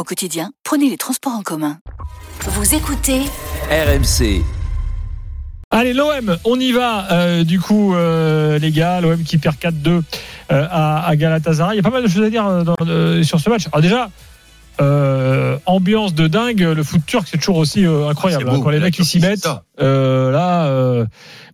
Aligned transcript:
Au 0.00 0.02
quotidien, 0.02 0.50
prenez 0.64 0.88
les 0.88 0.96
transports 0.96 1.34
en 1.34 1.42
commun. 1.42 1.76
Vous 2.46 2.74
écoutez 2.74 3.20
RMC. 3.70 4.42
Allez, 5.70 5.92
l'OM, 5.92 6.38
on 6.46 6.58
y 6.58 6.72
va. 6.72 7.12
euh, 7.12 7.44
du 7.44 7.60
coup, 7.60 7.94
euh, 7.94 8.58
les 8.58 8.70
gars, 8.72 9.02
l'OM 9.02 9.22
qui 9.22 9.36
perd 9.36 9.56
4-2 9.56 9.88
euh, 9.90 10.00
à, 10.70 11.06
à 11.06 11.16
Galatasaray. 11.16 11.74
Il 11.74 11.76
y 11.76 11.80
a 11.80 11.82
pas 11.82 11.90
mal 11.90 12.02
de 12.02 12.08
choses 12.08 12.24
à 12.24 12.30
dire 12.30 12.64
dans- 12.64 13.22
sur 13.22 13.38
ce 13.40 13.50
match. 13.50 13.66
Alors 13.72 13.82
déjà, 13.82 14.08
euh, 14.80 15.58
ambiance 15.66 16.14
de 16.14 16.26
dingue. 16.26 16.60
Le 16.60 16.82
foot 16.82 17.02
turc, 17.06 17.26
c'est 17.30 17.38
toujours 17.38 17.56
aussi 17.58 17.84
euh, 17.84 18.08
incroyable. 18.08 18.44
C'est 18.44 18.50
beau, 18.50 18.56
hein, 18.56 18.60
quand 18.64 18.70
les 18.70 18.80
mecs 18.80 18.98
ils 18.98 19.04
s'y 19.04 19.18
mettent, 19.20 19.48
euh, 19.80 20.30
là, 20.30 20.66
euh, 20.66 21.04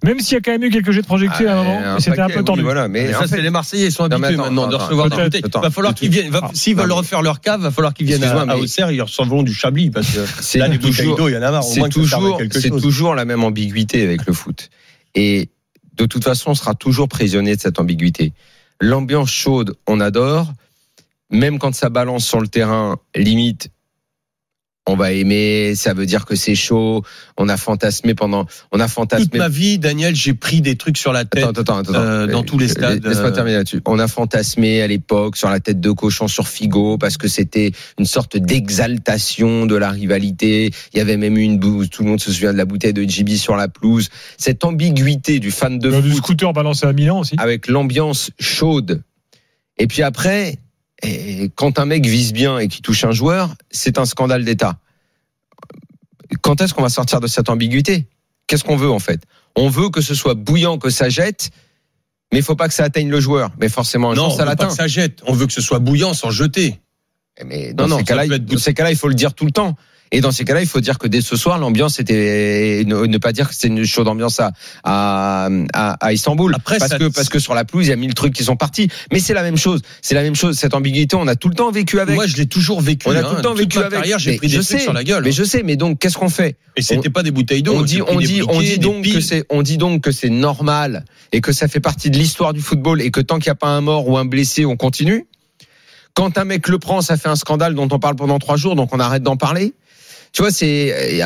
même 0.04 0.20
s'il 0.20 0.34
y 0.34 0.36
a 0.36 0.40
quand 0.40 0.52
même 0.52 0.62
eu 0.62 0.70
quelques 0.70 0.90
jets 0.92 1.02
de 1.02 1.06
projectiles 1.06 1.48
à 1.48 1.54
un 1.58 1.62
moment, 1.64 1.80
un 1.96 2.00
c'était 2.00 2.20
un 2.20 2.28
peu 2.28 2.38
oui, 2.38 2.44
tendu. 2.44 2.62
voilà, 2.62 2.88
mais 2.88 3.04
Mais 3.08 3.14
en 3.14 3.20
ça, 3.20 3.26
fait- 3.26 3.36
c'est 3.36 3.42
les 3.42 3.50
Marseillais, 3.50 3.86
ils 3.86 3.92
sont 3.92 4.04
habitués 4.04 4.34
attends, 4.34 4.42
maintenant 4.44 4.66
de 4.68 4.74
recevoir 4.76 5.10
des 5.10 5.16
bouteilles. 5.16 5.42
attends. 5.44 5.60
va 5.60 5.70
falloir 5.70 5.94
qu'ils 5.94 6.10
viennent. 6.10 6.30
va- 6.30 6.40
Ah, 6.44 6.50
S'ils 6.54 6.76
veulent 6.76 6.86
mais- 6.88 6.94
refaire 6.94 7.22
leur 7.22 7.40
cave, 7.40 7.60
va 7.62 7.70
falloir 7.70 7.94
qu'ils 7.94 8.06
viennent 8.06 8.22
à, 8.24 8.40
à 8.42 8.56
Auxerre, 8.56 8.90
ils 8.90 9.02
recevront 9.02 9.42
du 9.42 9.54
Chablis 9.54 9.90
parce 9.90 10.06
que 10.10 10.20
C'est 10.40 10.58
là, 10.58 10.68
les 10.68 10.78
bouteilles 10.78 10.94
toujours- 10.94 11.16
d'eau, 11.16 11.28
il 11.28 11.34
y 11.34 11.36
en 11.36 11.42
a 11.42 11.50
marre. 11.50 11.66
Au 11.66 11.70
c'est 11.72 11.82
à 11.84 11.88
toujours, 11.88 12.40
c'est 12.52 12.70
toujours 12.70 13.14
la 13.14 13.24
même 13.24 13.42
ambiguïté 13.42 14.02
avec 14.02 14.26
le 14.26 14.32
foot. 14.32 14.70
Et 15.14 15.48
de 15.96 16.04
toute 16.04 16.22
façon, 16.24 16.50
on 16.50 16.54
sera 16.54 16.74
toujours 16.74 17.08
prisonnier 17.08 17.56
de 17.56 17.60
cette 17.60 17.78
ambiguïté. 17.80 18.32
L'ambiance 18.80 19.30
chaude, 19.30 19.74
on 19.86 20.00
adore. 20.00 20.52
Même 21.30 21.58
quand 21.58 21.74
ça 21.74 21.88
balance 21.88 22.26
sur 22.26 22.40
le 22.40 22.48
terrain, 22.48 22.96
limite, 23.14 23.70
on 24.88 24.94
va 24.94 25.10
aimer. 25.10 25.74
Ça 25.74 25.92
veut 25.94 26.06
dire 26.06 26.24
que 26.24 26.36
c'est 26.36 26.54
chaud. 26.54 27.02
On 27.36 27.48
a 27.48 27.56
fantasmé 27.56 28.14
pendant, 28.14 28.46
on 28.70 28.78
a 28.78 28.84
Toute 28.84 28.92
fantasmé. 28.94 29.38
ma 29.38 29.48
vie, 29.48 29.80
Daniel, 29.80 30.14
j'ai 30.14 30.32
pris 30.34 30.60
des 30.60 30.76
trucs 30.76 30.96
sur 30.96 31.12
la 31.12 31.24
tête. 31.24 31.42
Attends, 31.42 31.60
attends, 31.62 31.78
attends. 31.78 31.94
euh, 31.94 32.26
dans 32.28 32.44
tous 32.44 32.56
les 32.58 32.68
stades, 32.68 33.04
Laisse-moi 33.04 33.30
euh, 33.30 33.34
terminer 33.34 33.56
là-dessus. 33.56 33.82
On 33.86 33.98
a 33.98 34.06
fantasmé 34.06 34.82
à 34.82 34.86
l'époque 34.86 35.36
sur 35.36 35.50
la 35.50 35.58
tête 35.58 35.80
de 35.80 35.90
cochon 35.90 36.28
sur 36.28 36.46
Figo 36.46 36.98
parce 36.98 37.16
que 37.16 37.26
c'était 37.26 37.72
une 37.98 38.06
sorte 38.06 38.36
d'exaltation 38.36 39.66
de 39.66 39.74
la 39.74 39.90
rivalité. 39.90 40.70
Il 40.92 40.98
y 40.98 41.00
avait 41.00 41.16
même 41.16 41.36
eu 41.36 41.42
une 41.42 41.58
bouse. 41.58 41.90
Tout 41.90 42.04
le 42.04 42.10
monde 42.10 42.20
se 42.20 42.30
souvient 42.32 42.52
de 42.52 42.58
la 42.58 42.64
bouteille 42.64 42.92
de 42.92 43.02
JB 43.02 43.30
sur 43.30 43.56
la 43.56 43.66
pelouse. 43.66 44.08
Cette 44.38 44.64
ambiguïté 44.64 45.40
du 45.40 45.50
fan 45.50 45.80
de 45.80 45.88
Il 45.88 45.94
y 45.94 45.98
a 45.98 46.00
du 46.00 46.10
foot 46.10 46.18
scooter 46.18 46.52
balancé 46.52 46.86
à 46.86 46.92
Milan 46.92 47.18
aussi. 47.18 47.34
avec 47.38 47.66
l'ambiance 47.66 48.30
chaude. 48.38 49.02
Et 49.78 49.88
puis 49.88 50.02
après, 50.02 50.58
eh, 51.02 51.50
quand 51.54 51.78
un 51.78 51.84
mec 51.84 52.06
vise 52.06 52.32
bien 52.32 52.58
et 52.58 52.68
qui 52.68 52.82
touche 52.82 53.04
un 53.04 53.12
joueur, 53.12 53.54
c'est 53.70 53.98
un 53.98 54.04
scandale 54.04 54.44
d'État. 54.44 54.78
Quand 56.42 56.60
est-ce 56.60 56.74
qu'on 56.74 56.82
va 56.82 56.88
sortir 56.88 57.20
de 57.20 57.26
cette 57.26 57.48
ambiguïté? 57.48 58.06
Qu'est-ce 58.46 58.64
qu'on 58.64 58.76
veut 58.76 58.90
en 58.90 58.98
fait? 58.98 59.22
On 59.54 59.68
veut 59.68 59.90
que 59.90 60.00
ce 60.00 60.14
soit 60.14 60.34
bouillant, 60.34 60.78
que 60.78 60.90
ça 60.90 61.08
jette, 61.08 61.50
mais 62.32 62.38
il 62.40 62.44
faut 62.44 62.56
pas 62.56 62.68
que 62.68 62.74
ça 62.74 62.84
atteigne 62.84 63.08
le 63.10 63.20
joueur. 63.20 63.50
Mais 63.60 63.68
forcément, 63.68 64.10
un 64.10 64.14
Non, 64.14 64.28
jour, 64.28 64.36
ça 64.36 64.44
l'atteint. 64.44 64.68
que 64.68 64.74
ça 64.74 64.86
jette. 64.86 65.22
On 65.26 65.32
veut 65.32 65.46
que 65.46 65.52
ce 65.52 65.60
soit 65.62 65.78
bouillant 65.78 66.14
sans 66.14 66.30
jeter. 66.30 66.80
Mais 67.44 67.72
dans, 67.74 67.88
Non, 67.88 67.98
non, 67.98 68.04
cas-là, 68.04 68.26
être 68.26 68.58
ces 68.58 68.74
cas-là, 68.74 68.90
il 68.90 68.96
faut 68.96 69.08
le 69.08 69.14
dire 69.14 69.34
tout 69.34 69.44
le 69.44 69.52
temps. 69.52 69.76
Et 70.12 70.20
dans 70.20 70.30
ces 70.30 70.44
cas-là, 70.44 70.60
il 70.60 70.68
faut 70.68 70.80
dire 70.80 70.98
que 70.98 71.08
dès 71.08 71.20
ce 71.20 71.36
soir, 71.36 71.58
l'ambiance 71.58 71.98
était 71.98 72.84
ne, 72.86 73.06
ne 73.06 73.18
pas 73.18 73.32
dire 73.32 73.48
que 73.48 73.54
c'est 73.54 73.66
une 73.66 73.84
chaude 73.84 74.08
ambiance 74.08 74.40
à 74.40 74.52
à, 74.84 75.48
à, 75.72 76.12
Istanbul. 76.12 76.54
Après, 76.54 76.78
parce 76.78 76.92
ça- 76.92 76.98
que 76.98 77.08
parce 77.08 77.28
que 77.28 77.38
sur 77.38 77.54
la 77.54 77.64
pelouse, 77.64 77.86
il 77.86 77.90
y 77.90 77.92
a 77.92 77.96
mille 77.96 78.14
trucs 78.14 78.32
qui 78.32 78.44
sont 78.44 78.56
partis. 78.56 78.88
Mais 79.12 79.18
c'est 79.18 79.34
la 79.34 79.42
même 79.42 79.56
chose. 79.56 79.82
C'est 80.02 80.14
la 80.14 80.22
même 80.22 80.36
chose. 80.36 80.56
Cette 80.56 80.74
ambiguïté, 80.74 81.16
on 81.16 81.26
a 81.26 81.34
tout 81.34 81.48
le 81.48 81.54
temps 81.54 81.70
vécu 81.70 81.98
avec. 81.98 82.14
Moi, 82.14 82.26
je 82.26 82.36
l'ai 82.36 82.46
toujours 82.46 82.80
vécu. 82.80 83.08
on 83.08 83.14
a 83.14 83.18
hein. 83.18 83.22
tout 83.28 83.36
le 83.36 83.42
temps 83.42 83.54
vécu 83.54 83.78
avec. 83.78 84.04
j'ai 84.18 84.36
pris 84.36 84.48
des 84.48 84.54
je 84.54 84.60
trucs 84.60 84.78
sais, 84.78 84.84
sur 84.84 84.92
la 84.92 85.04
gueule. 85.04 85.24
Mais 85.24 85.32
je 85.32 85.42
sais. 85.42 85.62
Mais 85.64 85.76
donc, 85.76 85.98
qu'est-ce 85.98 86.16
qu'on 86.16 86.28
fait? 86.28 86.56
Et 86.76 86.82
c'était 86.82 87.10
pas 87.10 87.22
des 87.22 87.30
bouteilles 87.30 87.62
d'eau. 87.62 87.74
on 87.74 87.82
dit, 87.82 88.02
on 88.02 88.18
dit, 88.18 88.42
on 88.46 88.60
dit 88.60 88.78
donc 88.78 89.04
que 89.04 89.20
c'est, 89.20 89.44
on 89.50 89.62
dit 89.62 89.78
donc 89.78 90.02
que 90.02 90.12
c'est 90.12 90.30
normal 90.30 91.04
et 91.32 91.40
que 91.40 91.52
ça 91.52 91.68
fait 91.68 91.80
partie 91.80 92.10
de 92.10 92.18
l'histoire 92.18 92.52
du 92.52 92.60
football 92.60 93.00
et 93.00 93.10
que 93.10 93.20
tant 93.20 93.38
qu'il 93.38 93.48
n'y 93.48 93.52
a 93.52 93.56
pas 93.56 93.68
un 93.68 93.80
mort 93.80 94.08
ou 94.08 94.18
un 94.18 94.24
blessé, 94.24 94.64
on 94.64 94.76
continue. 94.76 95.26
Quand 96.14 96.38
un 96.38 96.44
mec 96.44 96.68
le 96.68 96.78
prend, 96.78 97.02
ça 97.02 97.16
fait 97.16 97.28
un 97.28 97.36
scandale 97.36 97.74
dont 97.74 97.88
on 97.90 97.98
parle 97.98 98.16
pendant 98.16 98.38
trois 98.38 98.56
jours, 98.56 98.74
donc 98.74 98.94
on 98.94 99.00
arrête 99.00 99.22
d'en 99.22 99.36
parler. 99.36 99.74
Tu 100.36 100.42
vois, 100.42 100.50
c'est 100.50 101.22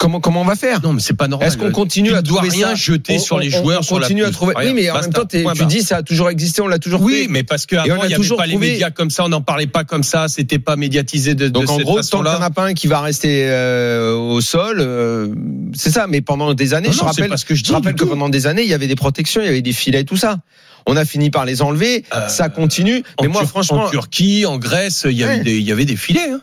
comment 0.00 0.18
comment 0.18 0.40
on 0.40 0.44
va 0.44 0.56
faire? 0.56 0.82
Non, 0.82 0.92
mais 0.92 1.00
c'est 1.00 1.14
pas 1.14 1.28
normal. 1.28 1.46
Est-ce 1.46 1.56
qu'on 1.56 1.70
continue 1.70 2.12
à 2.12 2.22
trouver 2.22 2.48
rien 2.48 2.74
jeter 2.74 3.20
sur 3.20 3.38
les 3.38 3.50
joueurs, 3.50 3.78
on 3.78 3.82
sur 3.84 4.00
continue 4.00 4.24
à 4.24 4.32
trouver. 4.32 4.54
Oui, 4.58 4.72
mais 4.74 4.90
en 4.90 5.00
même 5.00 5.12
temps, 5.12 5.24
tu 5.24 5.64
dis 5.66 5.82
ça 5.82 5.98
a 5.98 6.02
toujours 6.02 6.28
existé, 6.28 6.60
on 6.60 6.66
l'a 6.66 6.80
toujours 6.80 7.02
Oui, 7.02 7.28
mais 7.30 7.44
parce 7.44 7.62
Et 7.62 7.66
qu'avant, 7.68 7.84
on 7.86 8.00
a 8.00 8.06
il 8.06 8.08
n'y 8.08 8.14
avait 8.14 8.36
pas 8.36 8.46
les 8.46 8.56
médias 8.56 8.90
comme 8.90 9.10
ça, 9.10 9.24
on 9.24 9.28
n'en 9.28 9.42
parlait 9.42 9.68
pas 9.68 9.84
comme 9.84 10.02
ça, 10.02 10.26
c'était 10.26 10.58
pas 10.58 10.74
médiatisé 10.74 11.36
de, 11.36 11.46
Donc 11.46 11.70
en 11.70 11.78
gros, 11.78 12.00
tant 12.02 12.18
qu'il 12.18 12.30
n'y 12.32 12.36
en 12.36 12.42
a 12.42 12.50
pas 12.50 12.64
un 12.64 12.74
qui 12.74 12.88
va 12.88 13.00
rester 13.00 13.44
euh, 13.46 14.16
au 14.16 14.40
sol, 14.40 14.78
euh, 14.80 15.28
c'est 15.72 15.92
ça. 15.92 16.08
Mais 16.08 16.20
pendant 16.20 16.52
des 16.52 16.74
années, 16.74 16.90
je 16.90 16.98
rappelle, 16.98 17.28
pas 17.28 17.36
ce 17.36 17.44
que 17.44 17.54
je 17.54 17.72
rappelle 17.72 17.94
que 17.94 18.02
pendant 18.04 18.28
des 18.28 18.48
années, 18.48 18.62
il 18.62 18.68
y 18.68 18.74
avait 18.74 18.88
des 18.88 18.96
protections, 18.96 19.40
il 19.40 19.46
y 19.46 19.50
avait 19.50 19.62
des 19.62 19.72
filets, 19.72 20.02
tout 20.02 20.16
ça. 20.16 20.38
On 20.86 20.96
a 20.96 21.04
fini 21.04 21.30
par 21.30 21.44
les 21.44 21.62
enlever, 21.62 22.04
Euh, 22.12 22.26
ça 22.26 22.48
continue. 22.48 23.04
Mais 23.20 23.28
moi, 23.28 23.46
franchement, 23.46 23.84
en 23.84 23.90
Turquie, 23.90 24.46
en 24.46 24.58
Grèce, 24.58 25.06
il 25.08 25.16
y, 25.16 25.22
avait 25.22 25.84
des, 25.84 25.96
filets. 25.96 26.28
hein. 26.28 26.40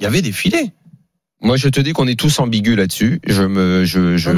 Il 0.00 0.02
y 0.02 0.06
avait 0.06 0.22
des 0.22 0.32
filets. 0.32 0.72
Moi, 1.42 1.56
je 1.58 1.68
te 1.68 1.80
dis 1.80 1.92
qu'on 1.92 2.06
est 2.06 2.18
tous 2.18 2.38
ambigus 2.40 2.76
là-dessus. 2.76 3.20
Je 3.26 3.42
me, 3.42 3.84
je, 3.84 4.16
je, 4.16 4.30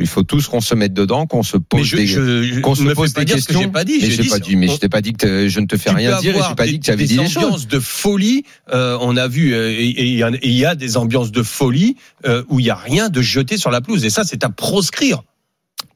il 0.00 0.06
faut 0.08 0.22
tous 0.24 0.48
qu'on 0.48 0.60
se 0.60 0.74
mette 0.74 0.92
dedans, 0.92 1.26
qu'on 1.26 1.42
se 1.44 1.56
pose 1.56 1.86
je, 1.86 1.96
des, 1.96 2.60
qu'on 2.60 2.74
se 2.74 2.82
me 2.82 2.94
pose 2.94 3.12
des 3.14 3.24
que 3.24 3.34
questions. 3.34 3.60
j'ai 3.60 3.68
pas 3.68 3.84
dit. 3.84 3.98
mais 4.02 4.10
J'ai 4.10 4.24
pas 4.28 4.38
dit, 4.40 4.56
mais 4.56 4.68
on- 4.68 4.74
je 4.74 4.78
t'ai 4.80 4.88
pas 4.88 5.00
dit 5.02 5.12
que 5.12 5.48
je 5.48 5.60
ne 5.60 5.66
te 5.66 5.76
fais 5.76 5.90
rien 5.90 6.18
dire 6.20 6.36
et 6.36 6.40
j'ai 6.48 6.54
pas 6.56 6.66
dit 6.66 6.80
que 6.80 6.84
tu 6.84 6.90
avais 6.90 7.04
des 7.04 7.08
dit 7.14 7.16
des 7.18 7.28
choses. 7.28 7.44
ambiances 7.44 7.68
de 7.68 7.78
folie. 7.78 8.44
euh, 8.72 8.98
on 9.00 9.16
a 9.16 9.28
vu, 9.28 9.54
euh, 9.54 9.70
et 9.70 9.86
il 9.88 10.52
y 10.52 10.64
a- 10.64 10.74
des 10.74 10.96
ambiances 10.96 11.30
de 11.32 11.42
folie 11.42 11.96
euh, 12.26 12.42
où 12.48 12.58
il 12.60 12.66
y 12.66 12.70
a 12.70 12.74
rien 12.74 13.08
de 13.08 13.22
jeté 13.22 13.56
sur 13.56 13.70
la 13.70 13.80
pelouse. 13.80 14.04
Et 14.04 14.10
ça, 14.10 14.24
c'est 14.24 14.42
à 14.44 14.48
proscrire. 14.50 15.22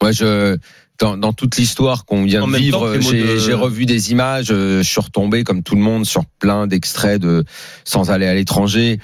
Moi, 0.00 0.12
je, 0.12 0.56
dans, 0.98 1.16
dans 1.16 1.32
toute 1.32 1.56
l'histoire 1.56 2.04
qu'on 2.04 2.24
vient 2.24 2.42
En 2.42 2.48
de 2.48 2.56
vivre, 2.56 2.92
que 2.94 2.98
de- 2.98 3.38
j'ai 3.38 3.52
revu 3.54 3.84
des 3.86 4.12
images, 4.12 4.48
euh, 4.50 4.78
je 4.82 4.88
suis 4.88 5.00
retombé 5.00 5.42
comme 5.44 5.62
tout 5.64 5.74
le 5.74 5.80
monde 5.82 6.06
sur 6.06 6.24
plein 6.38 6.66
d'extraits 6.68 7.20
de 7.20 7.44
sans 7.84 8.10
aller 8.10 8.26
à 8.26 8.34
l'étranger. 8.34 8.98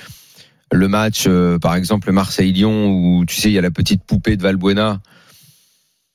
Le 0.72 0.86
match, 0.88 1.24
euh, 1.26 1.58
par 1.58 1.74
exemple, 1.74 2.12
Marseille-Lyon, 2.12 2.86
où 2.92 3.24
tu 3.26 3.36
sais, 3.36 3.48
il 3.50 3.54
y 3.54 3.58
a 3.58 3.62
la 3.62 3.70
petite 3.72 4.04
poupée 4.04 4.36
de 4.36 4.42
Valbuena. 4.42 5.00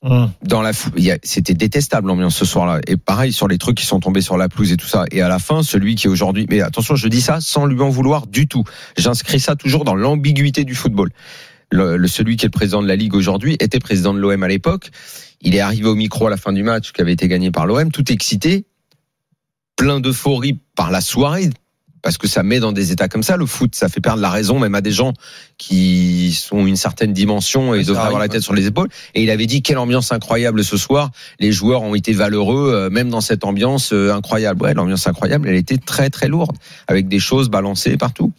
Hum. 0.02 0.30
Dans 0.42 0.62
la, 0.62 0.72
fou- 0.72 0.90
c'était 1.24 1.54
détestable 1.54 2.08
l'ambiance 2.08 2.36
ce 2.36 2.44
soir-là. 2.44 2.80
Et 2.86 2.96
pareil 2.96 3.32
sur 3.32 3.48
les 3.48 3.58
trucs 3.58 3.76
qui 3.76 3.86
sont 3.86 3.98
tombés 3.98 4.20
sur 4.20 4.36
la 4.36 4.48
pelouse 4.48 4.70
et 4.72 4.76
tout 4.76 4.86
ça. 4.86 5.04
Et 5.10 5.20
à 5.20 5.28
la 5.28 5.38
fin, 5.38 5.62
celui 5.62 5.94
qui 5.94 6.06
est 6.06 6.10
aujourd'hui, 6.10 6.46
mais 6.48 6.60
attention, 6.60 6.94
je 6.96 7.08
dis 7.08 7.20
ça 7.20 7.40
sans 7.40 7.66
lui 7.66 7.80
en 7.80 7.88
vouloir 7.88 8.26
du 8.26 8.46
tout. 8.46 8.62
J'inscris 8.96 9.40
ça 9.40 9.56
toujours 9.56 9.84
dans 9.84 9.94
l'ambiguïté 9.94 10.64
du 10.64 10.74
football. 10.74 11.10
Le, 11.72 11.96
le- 11.96 12.08
celui 12.08 12.36
qui 12.36 12.44
est 12.44 12.48
le 12.48 12.52
président 12.52 12.82
de 12.82 12.86
la 12.88 12.94
ligue 12.96 13.14
aujourd'hui 13.14 13.56
était 13.58 13.80
président 13.80 14.14
de 14.14 14.20
l'OM 14.20 14.42
à 14.42 14.48
l'époque. 14.48 14.90
Il 15.40 15.54
est 15.54 15.60
arrivé 15.60 15.86
au 15.88 15.94
micro 15.96 16.26
à 16.26 16.30
la 16.30 16.36
fin 16.36 16.52
du 16.52 16.62
match 16.62 16.92
qui 16.92 17.00
avait 17.00 17.12
été 17.12 17.26
gagné 17.26 17.50
par 17.50 17.66
l'OM, 17.66 17.90
tout 17.90 18.10
excité, 18.12 18.64
plein 19.76 19.98
d'euphorie 20.00 20.60
par 20.76 20.90
la 20.90 21.00
soirée. 21.00 21.50
Parce 22.06 22.18
que 22.18 22.28
ça 22.28 22.44
met 22.44 22.60
dans 22.60 22.70
des 22.70 22.92
états 22.92 23.08
comme 23.08 23.24
ça 23.24 23.36
le 23.36 23.46
foot, 23.46 23.74
ça 23.74 23.88
fait 23.88 24.00
perdre 24.00 24.22
la 24.22 24.30
raison 24.30 24.60
même 24.60 24.76
à 24.76 24.80
des 24.80 24.92
gens 24.92 25.12
qui 25.58 26.30
sont 26.40 26.64
une 26.64 26.76
certaine 26.76 27.12
dimension 27.12 27.74
et 27.74 27.82
ça 27.82 27.88
devraient 27.88 28.06
avoir 28.06 28.20
la 28.20 28.28
tête 28.28 28.42
sur 28.42 28.54
les 28.54 28.64
épaules. 28.68 28.86
Et 29.16 29.24
il 29.24 29.30
avait 29.30 29.46
dit 29.46 29.60
quelle 29.60 29.78
ambiance 29.78 30.12
incroyable 30.12 30.62
ce 30.62 30.76
soir. 30.76 31.10
Les 31.40 31.50
joueurs 31.50 31.82
ont 31.82 31.96
été 31.96 32.12
valeureux, 32.12 32.70
euh, 32.72 32.90
même 32.90 33.08
dans 33.08 33.20
cette 33.20 33.42
ambiance 33.42 33.92
euh, 33.92 34.14
incroyable. 34.14 34.62
Ouais, 34.62 34.72
l'ambiance 34.72 35.04
incroyable, 35.08 35.48
elle 35.48 35.56
était 35.56 35.78
très 35.78 36.08
très 36.08 36.28
lourde, 36.28 36.56
avec 36.86 37.08
des 37.08 37.18
choses 37.18 37.48
balancées 37.48 37.96
partout. 37.96 38.30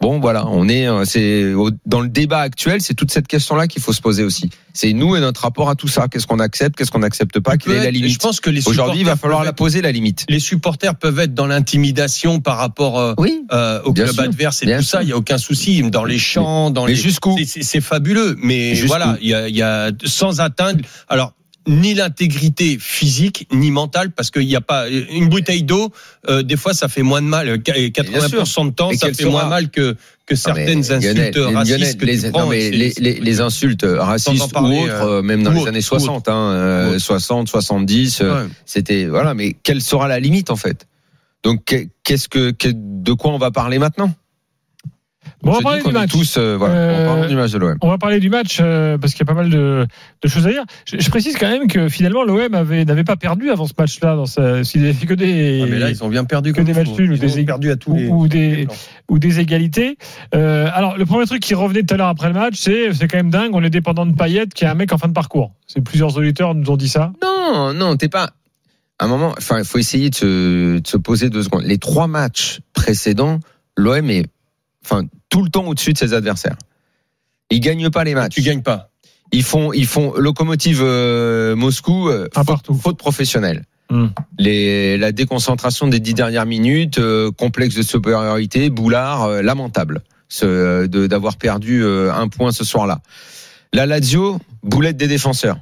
Bon, 0.00 0.18
voilà, 0.18 0.46
on 0.48 0.66
est, 0.68 0.88
euh, 0.88 1.04
c'est 1.04 1.52
dans 1.84 2.00
le 2.00 2.08
débat 2.08 2.38
actuel, 2.40 2.80
c'est 2.80 2.94
toute 2.94 3.10
cette 3.10 3.28
question-là 3.28 3.66
qu'il 3.66 3.82
faut 3.82 3.92
se 3.92 4.00
poser 4.00 4.22
aussi. 4.24 4.48
C'est 4.72 4.94
nous 4.94 5.14
et 5.14 5.20
notre 5.20 5.42
rapport 5.42 5.68
à 5.68 5.74
tout 5.74 5.88
ça. 5.88 6.08
Qu'est-ce 6.08 6.26
qu'on 6.26 6.38
accepte, 6.38 6.74
qu'est-ce 6.78 6.90
qu'on 6.90 7.00
n'accepte 7.00 7.38
pas, 7.40 7.58
quelle 7.58 7.72
est 7.72 7.74
la 7.76 7.80
Peut-être- 7.82 7.94
Je 7.96 8.00
limite 8.04 8.20
pense 8.22 8.40
que 8.40 8.48
les 8.48 8.66
Aujourd'hui, 8.66 9.00
il 9.00 9.06
va 9.06 9.16
falloir 9.16 9.44
la 9.44 9.52
poser 9.52 9.82
la 9.82 9.92
limite. 9.92 10.24
Les 10.30 10.40
supporters 10.40 10.94
peuvent 10.94 11.18
être 11.18 11.34
dans 11.34 11.46
l'intimidation 11.46 12.40
par 12.40 12.56
rapport 12.56 12.98
euh, 12.98 13.12
Oui. 13.18 13.42
euh, 13.52 13.82
au 13.82 13.92
club 13.92 14.10
sûr. 14.10 14.22
adverse 14.22 14.62
et 14.62 14.66
tout 14.74 14.82
sûr. 14.82 14.90
ça. 14.90 15.02
Il 15.02 15.10
y 15.10 15.12
a 15.12 15.16
aucun 15.18 15.36
souci 15.38 15.82
dans 15.90 16.04
les 16.04 16.18
champs, 16.18 16.70
dans 16.70 16.86
Mais 16.86 16.92
les. 16.92 16.96
jusqu'où 16.96 17.36
C'est- 17.44 17.80
fabuleux, 17.82 18.36
mais 18.42 18.72
voilà, 18.86 19.18
il 19.20 19.28
y 19.28 19.34
a, 19.34 19.48
il 19.48 19.56
y 19.56 19.62
a 19.62 19.90
sans 20.06 20.40
atteindre. 20.40 20.80
Alors 21.08 21.34
ni 21.68 21.94
l'intégrité 21.94 22.78
physique 22.80 23.46
ni 23.52 23.70
mentale 23.70 24.10
parce 24.12 24.30
qu'il 24.30 24.46
n'y 24.46 24.56
a 24.56 24.60
pas 24.62 24.88
une 24.88 25.28
bouteille 25.28 25.62
d'eau 25.62 25.90
euh, 26.28 26.42
des 26.42 26.56
fois 26.56 26.72
ça 26.74 26.88
fait 26.88 27.02
moins 27.02 27.20
de 27.20 27.26
mal 27.26 27.48
80% 27.58 28.66
de 28.66 28.70
temps 28.72 28.90
Et 28.90 28.96
ça 28.96 29.08
fait 29.08 29.14
sera- 29.14 29.30
moins 29.30 29.46
mal 29.48 29.70
que 29.70 29.94
que 30.26 30.34
certaines 30.36 30.90
insultes 30.92 31.36
Lionel, 31.36 31.54
racistes 31.56 31.98
que 32.00 32.06
les, 32.06 32.18
tu 32.18 32.26
non, 32.26 32.30
prends, 32.32 32.46
mais 32.46 32.60
c'est- 32.60 32.70
les, 32.70 32.90
c'est- 32.92 33.00
les, 33.00 33.14
les 33.20 33.40
insultes 33.40 33.84
racistes 33.86 34.52
parler, 34.52 34.78
ou 34.78 34.82
autres, 34.84 34.92
euh, 35.02 35.18
euh, 35.18 35.22
même 35.22 35.42
dans 35.42 35.52
les 35.52 35.66
années 35.66 35.78
ou 35.80 35.82
60, 35.82 36.28
hein, 36.28 36.32
euh, 36.34 36.86
Ou 36.86 36.90
autres. 36.94 36.98
60, 37.00 37.48
70, 37.48 38.20
euh, 38.22 38.44
Ouais. 38.44 38.50
c'était 38.64 39.06
voilà. 39.06 39.34
Mais 39.34 39.54
quelle 39.62 39.82
sera 39.82 40.08
la 40.08 40.18
limite 40.20 40.50
en 40.50 40.56
fait? 40.56 40.86
Donc 41.42 41.64
qu'est- 41.64 41.88
qu'est-ce 42.04 42.28
que, 42.28 42.52
que- 42.52 42.68
de 42.74 43.12
quoi 43.12 43.32
on 43.32 43.38
va 43.38 43.50
parler 43.50 43.78
maintenant? 43.78 44.14
Bon, 45.42 45.52
on 45.52 45.54
va 45.54 45.60
parler 45.62 45.82
du 45.82 45.92
match. 45.92 46.10
tous, 46.10 46.36
euh, 46.38 46.56
voilà, 46.58 46.74
Euh, 46.74 47.04
en 47.04 47.08
parlant 47.14 47.28
du 47.28 47.34
match 47.36 47.50
de 47.52 47.58
l'OM. 47.58 47.76
On 47.82 47.88
va 47.88 47.98
parler 47.98 48.20
du 48.20 48.28
match 48.30 48.58
euh, 48.60 48.98
parce 48.98 49.12
qu'il 49.14 49.20
y 49.20 49.30
a 49.30 49.32
pas 49.34 49.40
mal 49.40 49.48
de, 49.50 49.86
de 50.22 50.28
choses 50.28 50.46
à 50.46 50.50
dire. 50.50 50.64
Je, 50.86 50.98
je 50.98 51.10
précise 51.10 51.36
quand 51.38 51.48
même 51.48 51.66
que 51.66 51.88
finalement 51.88 52.24
l'OM 52.24 52.54
avait 52.54 52.84
n'avait 52.84 53.04
pas 53.04 53.16
perdu 53.16 53.50
avant 53.50 53.66
ce 53.66 53.72
match-là. 53.78 54.16
Dans 54.16 54.26
sa, 54.26 54.64
s'il 54.64 54.82
avait 54.84 54.92
fait 54.92 55.06
que 55.06 55.14
des 55.14 55.60
Ah, 55.62 55.66
mais 55.70 55.78
là, 55.78 55.90
ils 55.90 56.02
ont 56.04 56.08
bien 56.08 56.24
perdu. 56.24 56.52
que 56.52 56.60
des 56.62 56.72
matchs 56.74 56.88
nuls 56.98 57.12
ou 57.12 57.16
des- 57.16 57.44
perdu 57.44 57.70
à 57.70 57.76
tous 57.76 57.94
les. 57.94 58.06
ou, 58.08 58.22
ou 58.22 58.28
des 58.28 58.64
plans. 58.66 58.74
ou 59.10 59.18
des 59.18 59.40
égalités. 59.40 59.96
Euh, 60.34 60.68
alors 60.72 60.96
le 60.98 61.06
premier 61.06 61.26
truc 61.26 61.40
qui 61.42 61.54
revenait 61.54 61.82
tout 61.82 61.94
à 61.94 61.96
l'heure 61.96 62.08
après 62.08 62.28
le 62.28 62.34
match, 62.34 62.54
c'est 62.56 62.92
c'est 62.92 63.08
quand 63.08 63.16
même 63.18 63.30
dingue. 63.30 63.50
On 63.54 63.62
est 63.62 63.70
dépendant 63.70 64.06
de 64.06 64.14
Payet 64.14 64.46
qui 64.54 64.64
est 64.64 64.68
un 64.68 64.74
mec 64.74 64.92
en 64.92 64.98
fin 64.98 65.08
de 65.08 65.12
parcours. 65.14 65.52
C'est 65.66 65.80
plusieurs 65.82 66.16
auditeurs 66.16 66.54
nous 66.54 66.70
ont 66.70 66.76
dit 66.76 66.88
ça. 66.88 67.12
Non, 67.22 67.72
non, 67.74 67.96
t'es 67.96 68.08
pas. 68.08 68.30
À 68.98 69.06
un 69.06 69.08
moment, 69.08 69.32
enfin, 69.38 69.58
il 69.58 69.64
faut 69.64 69.78
essayer 69.78 70.10
de 70.10 70.14
se, 70.14 70.78
de 70.80 70.86
se 70.86 70.96
poser 70.98 71.30
deux 71.30 71.42
secondes. 71.42 71.62
Les 71.64 71.78
trois 71.78 72.06
matchs 72.06 72.60
précédents, 72.74 73.40
l'OM 73.76 74.10
est, 74.10 74.26
enfin, 74.84 75.04
tout 75.28 75.42
le 75.42 75.50
temps 75.50 75.64
au-dessus 75.66 75.92
de 75.92 75.98
ses 75.98 76.14
adversaires. 76.14 76.56
Ils 77.50 77.60
gagnent 77.60 77.90
pas 77.90 78.04
les 78.04 78.14
matchs. 78.14 78.34
Tu 78.34 78.42
gagnes 78.42 78.62
pas. 78.62 78.90
Ils 79.32 79.42
font, 79.44 79.72
ils 79.72 79.86
font 79.86 80.12
locomotive 80.16 80.80
euh, 80.82 81.54
Moscou, 81.56 82.08
euh, 82.08 82.28
faute, 82.34 82.46
partout. 82.46 82.74
faute 82.74 82.98
professionnelle. 82.98 83.64
Hmm. 83.90 84.08
Les, 84.38 84.96
la 84.98 85.10
déconcentration 85.12 85.88
des 85.88 85.98
dix 86.00 86.14
dernières 86.14 86.46
minutes, 86.46 86.98
euh, 86.98 87.30
complexe 87.32 87.74
de 87.74 87.82
supériorité, 87.82 88.70
boulard, 88.70 89.24
euh, 89.24 89.42
lamentable, 89.42 90.02
ce, 90.28 90.46
euh, 90.46 90.86
de- 90.86 91.06
d'avoir 91.08 91.36
perdu 91.36 91.82
euh, 91.82 92.12
un 92.12 92.28
point 92.28 92.52
ce 92.52 92.64
soir-là. 92.64 93.00
La 93.72 93.86
Lazio, 93.86 94.38
boulette 94.62 94.96
des 94.96 95.08
défenseurs. 95.08 95.58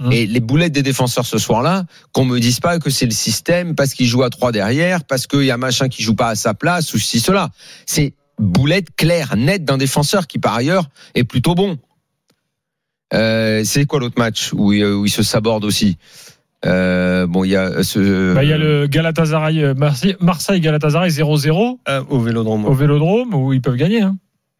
Hmm. 0.00 0.10
Et 0.12 0.26
les 0.26 0.40
boulettes 0.40 0.72
des 0.72 0.82
défenseurs 0.82 1.26
ce 1.26 1.36
soir-là, 1.38 1.84
qu'on 2.12 2.24
me 2.24 2.38
dise 2.40 2.58
pas 2.58 2.78
que 2.78 2.88
c'est 2.88 3.04
le 3.04 3.10
système 3.12 3.74
parce 3.74 3.92
qu'il 3.94 4.06
joue 4.06 4.22
à 4.22 4.30
trois 4.30 4.50
derrière, 4.50 5.04
parce 5.04 5.26
qu'il 5.26 5.42
y 5.44 5.50
a 5.50 5.56
machin 5.58 5.88
qui 5.90 6.02
joue 6.02 6.14
pas 6.14 6.28
à 6.30 6.34
sa 6.34 6.54
place 6.54 6.94
ou 6.94 6.98
si 6.98 7.20
cela. 7.20 7.50
C'est 7.84 8.14
boulette 8.38 8.88
claire, 8.96 9.36
nette 9.36 9.64
d'un 9.64 9.76
défenseur 9.76 10.26
qui 10.26 10.38
par 10.38 10.54
ailleurs 10.54 10.88
est 11.14 11.24
plutôt 11.24 11.54
bon. 11.54 11.76
Euh, 13.12 13.62
c'est 13.64 13.84
quoi 13.86 14.00
l'autre 14.00 14.18
match 14.18 14.52
où, 14.52 14.72
il- 14.72 14.84
où 14.84 15.04
il 15.04 15.10
se 15.10 15.22
saborde 15.22 15.64
aussi? 15.64 15.98
Euh, 16.64 17.26
Bon, 17.26 17.44
il 17.44 17.50
y 17.50 17.56
a 17.56 17.82
ce. 17.82 18.34
Bah, 18.34 18.44
il 18.44 18.50
y 18.50 18.52
a 18.52 18.58
le 18.58 18.86
Galatasaray 18.86 19.62
euh, 19.64 19.74
Marseille, 19.74 20.16
Marseille 20.20 20.60
Galatasaray 20.60 21.10
0-0 21.10 21.78
Ah, 21.86 22.02
au 22.08 22.20
Vélodrome. 22.20 22.64
au 22.66 22.72
Vélodrome 22.74 23.34
où 23.34 23.52
ils 23.52 23.60
peuvent 23.60 23.76
gagner. 23.76 24.02
Hein. 24.02 24.16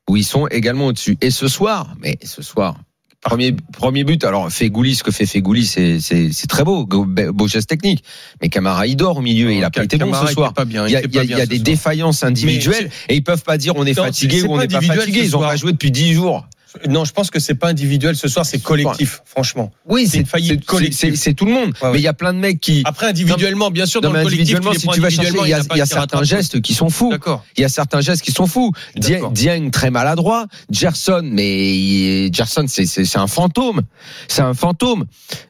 où 0.08 0.16
ils 0.16 0.25
sont 0.25 0.46
également 0.48 0.87
au-dessus. 0.87 1.16
Et 1.20 1.31
ce 1.31 1.46
soir, 1.46 1.94
mais 2.00 2.19
ce 2.25 2.42
soir, 2.42 2.76
premier, 3.20 3.55
premier 3.72 4.05
but, 4.05 4.25
alors 4.25 4.50
Fegouli, 4.50 4.94
ce 4.94 5.02
que 5.02 5.11
fait 5.11 5.26
Fegouli, 5.26 5.67
c'est, 5.67 6.00
c'est, 6.00 6.31
c'est 6.32 6.46
très 6.46 6.64
beau, 6.64 6.87
beau, 6.87 7.49
geste 7.49 7.69
technique. 7.69 8.02
Mais 8.40 8.49
Camara, 8.49 8.87
il 8.87 8.96
dort 8.96 9.19
au 9.19 9.20
milieu 9.22 9.50
et 9.50 9.58
il 9.58 9.64
a 9.64 9.70
pas 9.70 9.84
été 9.84 9.99
bon 9.99 10.12
ce 10.14 10.32
soir. 10.32 10.55
Pas 10.55 10.64
bien, 10.64 10.87
Il 10.87 10.93
y 10.93 10.96
a, 10.96 11.02
il 11.02 11.14
y 11.14 11.19
a- 11.19 11.25
il 11.25 11.31
y 11.31 11.34
a 11.34 11.46
des 11.46 11.56
soir. 11.56 11.64
défaillances 11.64 12.22
individuelles 12.25 12.90
et 13.08 13.17
ils 13.17 13.22
peuvent 13.25 13.43
pas 13.44 13.58
dire 13.58 13.75
on 13.76 13.84
est 13.87 13.96
Non, 13.96 14.05
fatigué 14.05 14.43
ou 14.43 14.52
on 14.55 14.58
n'est 14.58 14.69
pas 14.69 14.81
fatigué. 14.81 15.20
Ils 15.25 15.37
ont 15.37 15.40
pas 15.40 15.56
joué 15.56 15.72
depuis 15.72 15.90
10 15.90 16.14
jours. 16.14 16.46
Non, 16.88 17.05
je 17.05 17.12
pense 17.12 17.31
que 17.31 17.38
c'est 17.40 17.55
pas 17.55 17.69
individuel 17.69 18.17
ce 18.17 18.28
soir, 18.28 18.46
c'est 18.46 18.61
collectif, 18.62 19.22
franchement. 19.25 19.72
Oui, 19.87 20.06
C'est 20.08 20.19
une 20.19 20.26
faillite 20.26 20.64
collective. 20.64 21.17
c'est- 21.17 21.34
tout 21.34 21.44
le 21.44 21.52
monde. 21.52 21.72
Ouais, 21.81 21.88
ouais. 21.88 21.93
Mais 21.94 21.99
il 21.99 22.02
y 22.02 22.08
a 22.08 22.12
plein 22.12 22.32
de 22.32 22.38
mecs 22.38 22.61
qui. 22.61 22.82
Après, 22.84 23.06
individuellement, 23.06 23.70
bien 23.70 23.87
sûr, 23.87 24.00
Non, 24.02 24.11
dans 24.11 24.17
le 24.19 24.22
collectif, 24.25 24.61
tu 24.61 24.78
si 24.81 24.88
tu 24.88 25.00
vas 25.00 25.11
chercher, 25.11 25.38
il 25.43 25.49
y 25.49 25.55
a, 25.55 25.61
il 25.72 25.76
y 25.78 25.81
a 25.81 25.87
certains 25.87 26.22
gestes 26.22 26.61
qui 26.61 26.75
sont 26.75 26.90
fous. 26.90 27.11
D'accord. 27.11 27.44
Il 27.56 27.61
y 27.62 27.64
a 27.64 27.69
certains 27.69 28.00
gestes 28.00 28.22
qui 28.22 28.32
sont 28.32 28.46
fous. 28.46 28.72
Dieng, 28.96 29.70
très 29.70 29.90
maladroit. 29.90 30.46
Gerson, 30.70 31.22
mais 31.25 32.32
Gerson, 32.32 32.67
c'est 32.69 33.16
un 33.19 33.26
fantôme. 33.26 33.82
C'est 34.28 34.43
un 34.43 34.55
fantôme. 34.55 35.06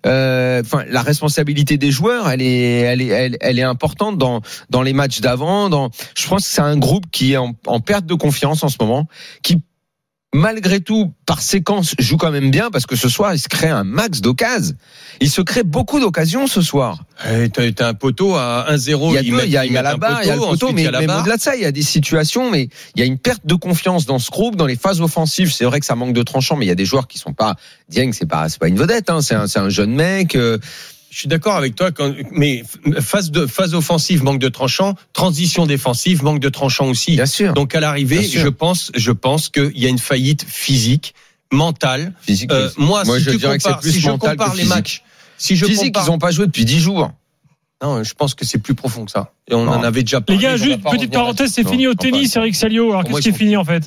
Euh, 0.06 0.62
Enfin, 0.62 0.84
la 0.88 1.02
responsabilité 1.02 1.76
des 1.78 1.90
joueurs, 1.90 2.28
elle 2.28 2.42
est, 2.42 2.80
elle 2.80 3.00
est, 3.02 3.06
elle, 3.08 3.36
elle 3.40 3.58
est 3.58 3.62
importante 3.62 4.18
dans 4.18 4.40
dans 4.68 4.82
les 4.82 4.92
matchs 4.92 5.20
d'avant. 5.20 5.68
Dans, 5.70 5.90
je 6.16 6.28
pense 6.28 6.44
que 6.46 6.52
c'est 6.52 6.60
un 6.60 6.76
groupe 6.76 7.04
qui 7.10 7.32
est 7.32 7.36
en, 7.36 7.54
en 7.66 7.80
perte 7.80 8.06
de 8.06 8.14
confiance 8.14 8.62
en 8.62 8.68
ce 8.68 8.76
moment, 8.80 9.08
qui 9.42 9.58
malgré 10.32 10.80
tout, 10.80 11.12
par 11.26 11.42
séquence, 11.42 11.94
joue 11.98 12.16
quand 12.16 12.30
même 12.30 12.50
bien 12.50 12.70
parce 12.70 12.86
que 12.86 12.94
ce 12.96 13.08
soir, 13.08 13.34
il 13.34 13.38
se 13.38 13.48
crée 13.48 13.68
un 13.68 13.82
max 13.84 14.20
d'occasions. 14.20 14.74
Il 15.20 15.28
se 15.30 15.40
crée 15.42 15.64
beaucoup 15.64 15.98
d'occasions 16.00 16.46
ce 16.46 16.62
soir. 16.62 17.00
Eh, 17.28 17.48
T'as 17.50 17.88
un 17.88 17.94
poteau 17.94 18.36
à 18.36 18.66
1-0. 18.70 19.10
Il 19.10 19.14
y 19.14 19.18
a 19.18 19.22
mettent- 19.36 19.46
il 19.46 19.50
y 19.52 19.56
a, 19.56 19.66
il 19.66 19.72
y 19.72 19.76
a 19.76 19.82
la 19.82 19.96
barre, 19.96 20.20
il 20.22 20.28
y 20.28 20.30
a 20.30 20.34
le 20.36 20.40
poteau, 20.52 20.66
mais, 20.72 20.82
il 20.84 20.88
au-delà 21.20 21.36
de 21.36 21.42
ça, 21.42 21.56
il 21.56 21.62
y 21.62 21.66
a 21.66 21.72
des 21.72 21.82
situations, 21.82 22.50
mais 22.50 22.68
il 22.94 23.00
y 23.00 23.02
a 23.02 23.06
une 23.06 23.18
perte 23.18 23.44
de 23.44 23.54
confiance 23.54 24.06
dans 24.06 24.18
ce 24.20 24.30
groupe, 24.30 24.56
dans 24.56 24.66
les 24.66 24.76
phases 24.76 25.00
offensives. 25.00 25.52
C'est 25.52 25.64
vrai 25.64 25.80
que 25.80 25.86
ça 25.86 25.96
manque 25.96 26.12
de 26.14 26.22
tranchant, 26.22 26.56
mais 26.56 26.64
il 26.64 26.68
y 26.68 26.72
a 26.72 26.76
des 26.76 26.84
joueurs 26.86 27.08
qui 27.08 27.18
sont 27.18 27.32
pas. 27.32 27.56
Dieng, 27.88 28.12
c'est 28.12 28.26
pas, 28.26 28.48
c'est 28.48 28.58
pas 28.60 28.68
une 28.68 28.78
vedette, 28.78 29.10
hein, 29.10 29.20
c'est 29.22 29.34
un, 29.34 29.46
c'est 29.48 29.58
un 29.58 29.68
jeune 29.68 29.92
mec. 29.94 30.36
euh, 30.36 30.58
Je 31.10 31.18
suis 31.18 31.28
d'accord 31.28 31.56
avec 31.56 31.74
toi, 31.74 31.90
quand, 31.90 32.12
mais 32.30 32.62
phase 33.00 33.32
de 33.32 33.44
phase 33.46 33.74
offensive 33.74 34.22
manque 34.22 34.38
de 34.38 34.48
tranchant, 34.48 34.94
transition 35.12 35.66
défensive 35.66 36.22
manque 36.22 36.38
de 36.38 36.48
tranchant 36.48 36.86
aussi. 36.88 37.16
bien 37.16 37.26
sûr. 37.26 37.52
Donc 37.52 37.74
à 37.74 37.80
l'arrivée, 37.80 38.22
je 38.22 38.46
pense, 38.48 38.92
je 38.94 39.10
pense 39.10 39.48
qu'il 39.48 39.76
y 39.76 39.86
a 39.86 39.88
une 39.88 39.98
faillite 39.98 40.44
physique, 40.48 41.14
mentale. 41.52 42.12
physique. 42.20 42.52
Euh, 42.52 42.70
moi, 42.76 43.02
Moi, 43.04 43.18
si 43.18 43.24
je 43.24 43.30
tu 43.32 43.36
dirais 43.38 43.56
que 43.56 43.62
c'est 43.64 43.68
compares, 43.70 43.80
plus 43.80 43.92
si 43.92 44.00
je 44.00 44.08
mental 44.08 44.36
compare 44.36 44.54
les 44.54 44.64
matchs, 44.64 45.02
si 45.36 45.56
je 45.56 45.66
physique, 45.66 45.86
compare, 45.94 46.04
ils 46.06 46.10
ont 46.12 46.18
pas 46.18 46.30
joué 46.30 46.46
depuis 46.46 46.64
10 46.64 46.78
jours. 46.78 47.10
non, 47.82 48.04
je 48.04 48.14
pense 48.14 48.34
que 48.34 48.44
c'est 48.44 48.58
plus 48.58 48.74
profond 48.76 49.04
que 49.04 49.10
ça. 49.10 49.32
Et 49.50 49.54
on 49.54 49.64
Non. 49.64 49.72
en 49.72 49.82
avait 49.82 50.02
déjà 50.02 50.18
Les 50.18 50.24
parlé. 50.24 50.42
gars, 50.42 50.50
on 50.50 50.56
va 50.58 50.64
juste 50.64 50.82
petite 50.82 51.12
parenthèse, 51.12 51.50
c'est 51.52 51.68
fini 51.68 51.88
au 51.88 51.94
tennis. 51.94 52.36
Eric 52.36 52.54
Salio. 52.54 52.90
Alors 52.90 53.02
qu'est-ce 53.04 53.20
qui 53.20 53.28
est 53.30 53.32
fini 53.32 53.56
en 53.56 53.64
fait? 53.64 53.82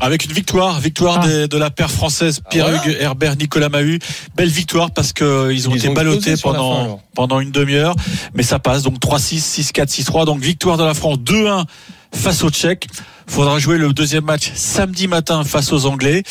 Avec 0.00 0.24
une 0.24 0.32
victoire, 0.32 0.80
victoire 0.80 1.20
Ah. 1.22 1.26
des- 1.28 1.48
de 1.48 1.56
la 1.56 1.70
paire 1.70 1.90
française 1.90 2.40
Pierre-Hugues 2.50 2.96
Herbert, 2.98 3.36
Nicolas 3.36 3.68
Mahut. 3.68 4.00
Belle 4.36 4.48
victoire 4.48 4.90
parce 4.90 5.12
que 5.12 5.52
ils 5.52 5.68
ont 5.68 5.72
Ils 5.72 5.78
été 5.78 5.88
ont 5.88 5.92
ballottés 5.94 6.34
pendant, 6.42 6.96
fin, 6.96 7.02
pendant 7.14 7.40
une 7.40 7.52
demi-heure. 7.52 7.94
Mais 8.34 8.42
ça 8.42 8.58
passe. 8.58 8.82
Donc 8.82 8.98
3-6, 8.98 9.40
6-4, 9.44 9.90
6-3. 9.90 10.24
Donc 10.26 10.40
victoire 10.40 10.76
de 10.78 10.84
la 10.84 10.94
France 10.94 11.18
2-1 11.20 11.64
face 12.12 12.42
aux 12.42 12.50
Tchèques. 12.50 12.88
Faudra 13.28 13.58
jouer 13.58 13.78
le 13.78 13.92
deuxième 13.92 14.24
match 14.24 14.50
samedi 14.54 15.06
matin 15.06 15.44
face 15.44 15.72
aux 15.72 15.86
Anglais. 15.86 16.24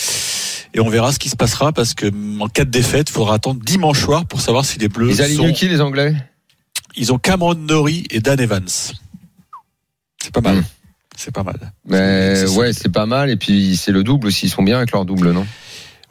Et 0.75 0.79
on 0.81 0.89
verra 0.89 1.11
ce 1.13 1.19
qui 1.19 1.29
se 1.29 1.35
passera 1.35 1.71
parce 1.71 1.93
que 1.93 2.11
en 2.41 2.47
cas 2.49 2.65
de 2.65 2.69
défaite, 2.69 3.09
il 3.09 3.13
faudra 3.13 3.35
attendre 3.35 3.61
dimanche 3.63 4.01
soir 4.01 4.25
pour 4.25 4.41
savoir 4.41 4.65
si 4.65 4.77
les 4.79 4.89
Bleus 4.89 5.11
Ils 5.11 5.21
alignent 5.21 5.47
sont... 5.47 5.53
qui 5.53 5.69
les 5.69 5.79
Anglais? 5.81 6.15
Ils 6.97 7.13
ont 7.13 7.17
Cameron 7.17 7.55
Norrie 7.55 8.05
et 8.11 8.19
Dan 8.19 8.39
Evans. 8.41 8.67
C'est 10.21 10.31
pas 10.33 10.41
mal. 10.41 10.57
Mm. 10.57 10.63
C'est 11.17 11.33
pas 11.33 11.43
mal. 11.43 11.55
Mais 11.87 12.45
ouais, 12.55 12.73
c'est 12.73 12.91
pas 12.91 13.05
mal. 13.05 13.29
Et 13.29 13.35
puis 13.37 13.75
c'est 13.77 13.91
le 13.91 14.03
double 14.03 14.27
aussi. 14.27 14.47
Ils 14.47 14.49
sont 14.49 14.63
bien 14.63 14.77
avec 14.77 14.91
leur 14.91 15.05
double, 15.05 15.31
non? 15.31 15.45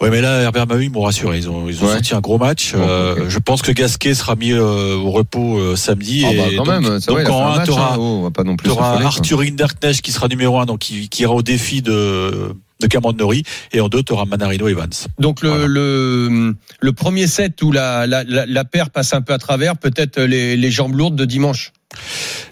Ouais, 0.01 0.11
mais 0.11 0.21
là, 0.21 0.41
Herbert 0.43 0.67
Mahut, 0.67 0.85
ils 0.87 0.91
m'ont 0.91 1.03
rassuré. 1.03 1.39
Ils 1.39 1.49
ont, 1.49 1.69
ils 1.69 1.81
ont 1.83 1.87
Ouais. 1.87 1.93
sorti 1.93 2.15
un 2.15 2.21
gros 2.21 2.37
match. 2.39 2.73
Bon, 2.75 2.81
Euh. 2.83 3.29
Je 3.29 3.39
pense 3.39 3.63
que 3.63 3.71
Gasquet 3.71 4.15
sera 4.15 4.35
mis 4.35 4.51
euh, 4.53 4.97
au 4.97 5.11
repos 5.13 5.59
euh, 5.59 5.77
samedi. 5.77 6.25
Ah 6.27 6.33
et 6.33 6.37
bah 6.37 6.43
quand 6.57 6.65
donc, 6.65 6.83
même. 6.83 6.99
Donc 7.01 7.29
en 7.31 7.47
un 7.47 7.53
un, 7.53 7.57
match. 7.59 7.67
t'auras- 7.69 7.93
hein. 7.95 7.97
Oh, 8.01 8.31
pas 8.31 8.43
non 8.43 8.57
plus. 8.57 8.71
Arthur 8.73 9.43
Hinderknecht 9.43 10.01
qui 10.03 10.11
sera 10.11 10.27
numéro 10.29 10.59
un, 10.59 10.67
donc 10.67 10.81
qui, 10.81 11.09
qui 11.09 11.23
ira 11.23 11.33
au 11.35 11.43
défi 11.43 11.83
de, 11.83 12.53
de 12.81 12.87
Cameron 12.89 13.13
Norrie. 13.13 13.45
Et 13.73 13.81
en 13.81 13.89
deux, 13.89 14.03
t'auras 14.03 14.25
Manarino 14.25 14.67
Evans. 14.67 14.91
Donc 15.21 15.41
le, 15.43 15.51
Voilà. 15.51 15.67
le, 15.67 16.57
le 16.81 16.93
premier 16.93 17.29
set 17.29 17.63
où 17.63 17.71
la, 17.71 18.09
la, 18.09 18.25
la, 18.25 18.45
la 18.45 18.65
paire 18.65 18.91
passe 18.91 19.15
un 19.15 19.21
peu 19.21 19.35
à 19.35 19.39
travers, 19.39 19.77
peut-être 19.77 20.21
les, 20.21 20.57
les 20.57 20.71
jambes 20.73 20.97
lourdes 20.97 21.15
de 21.15 21.25
dimanche? 21.25 21.73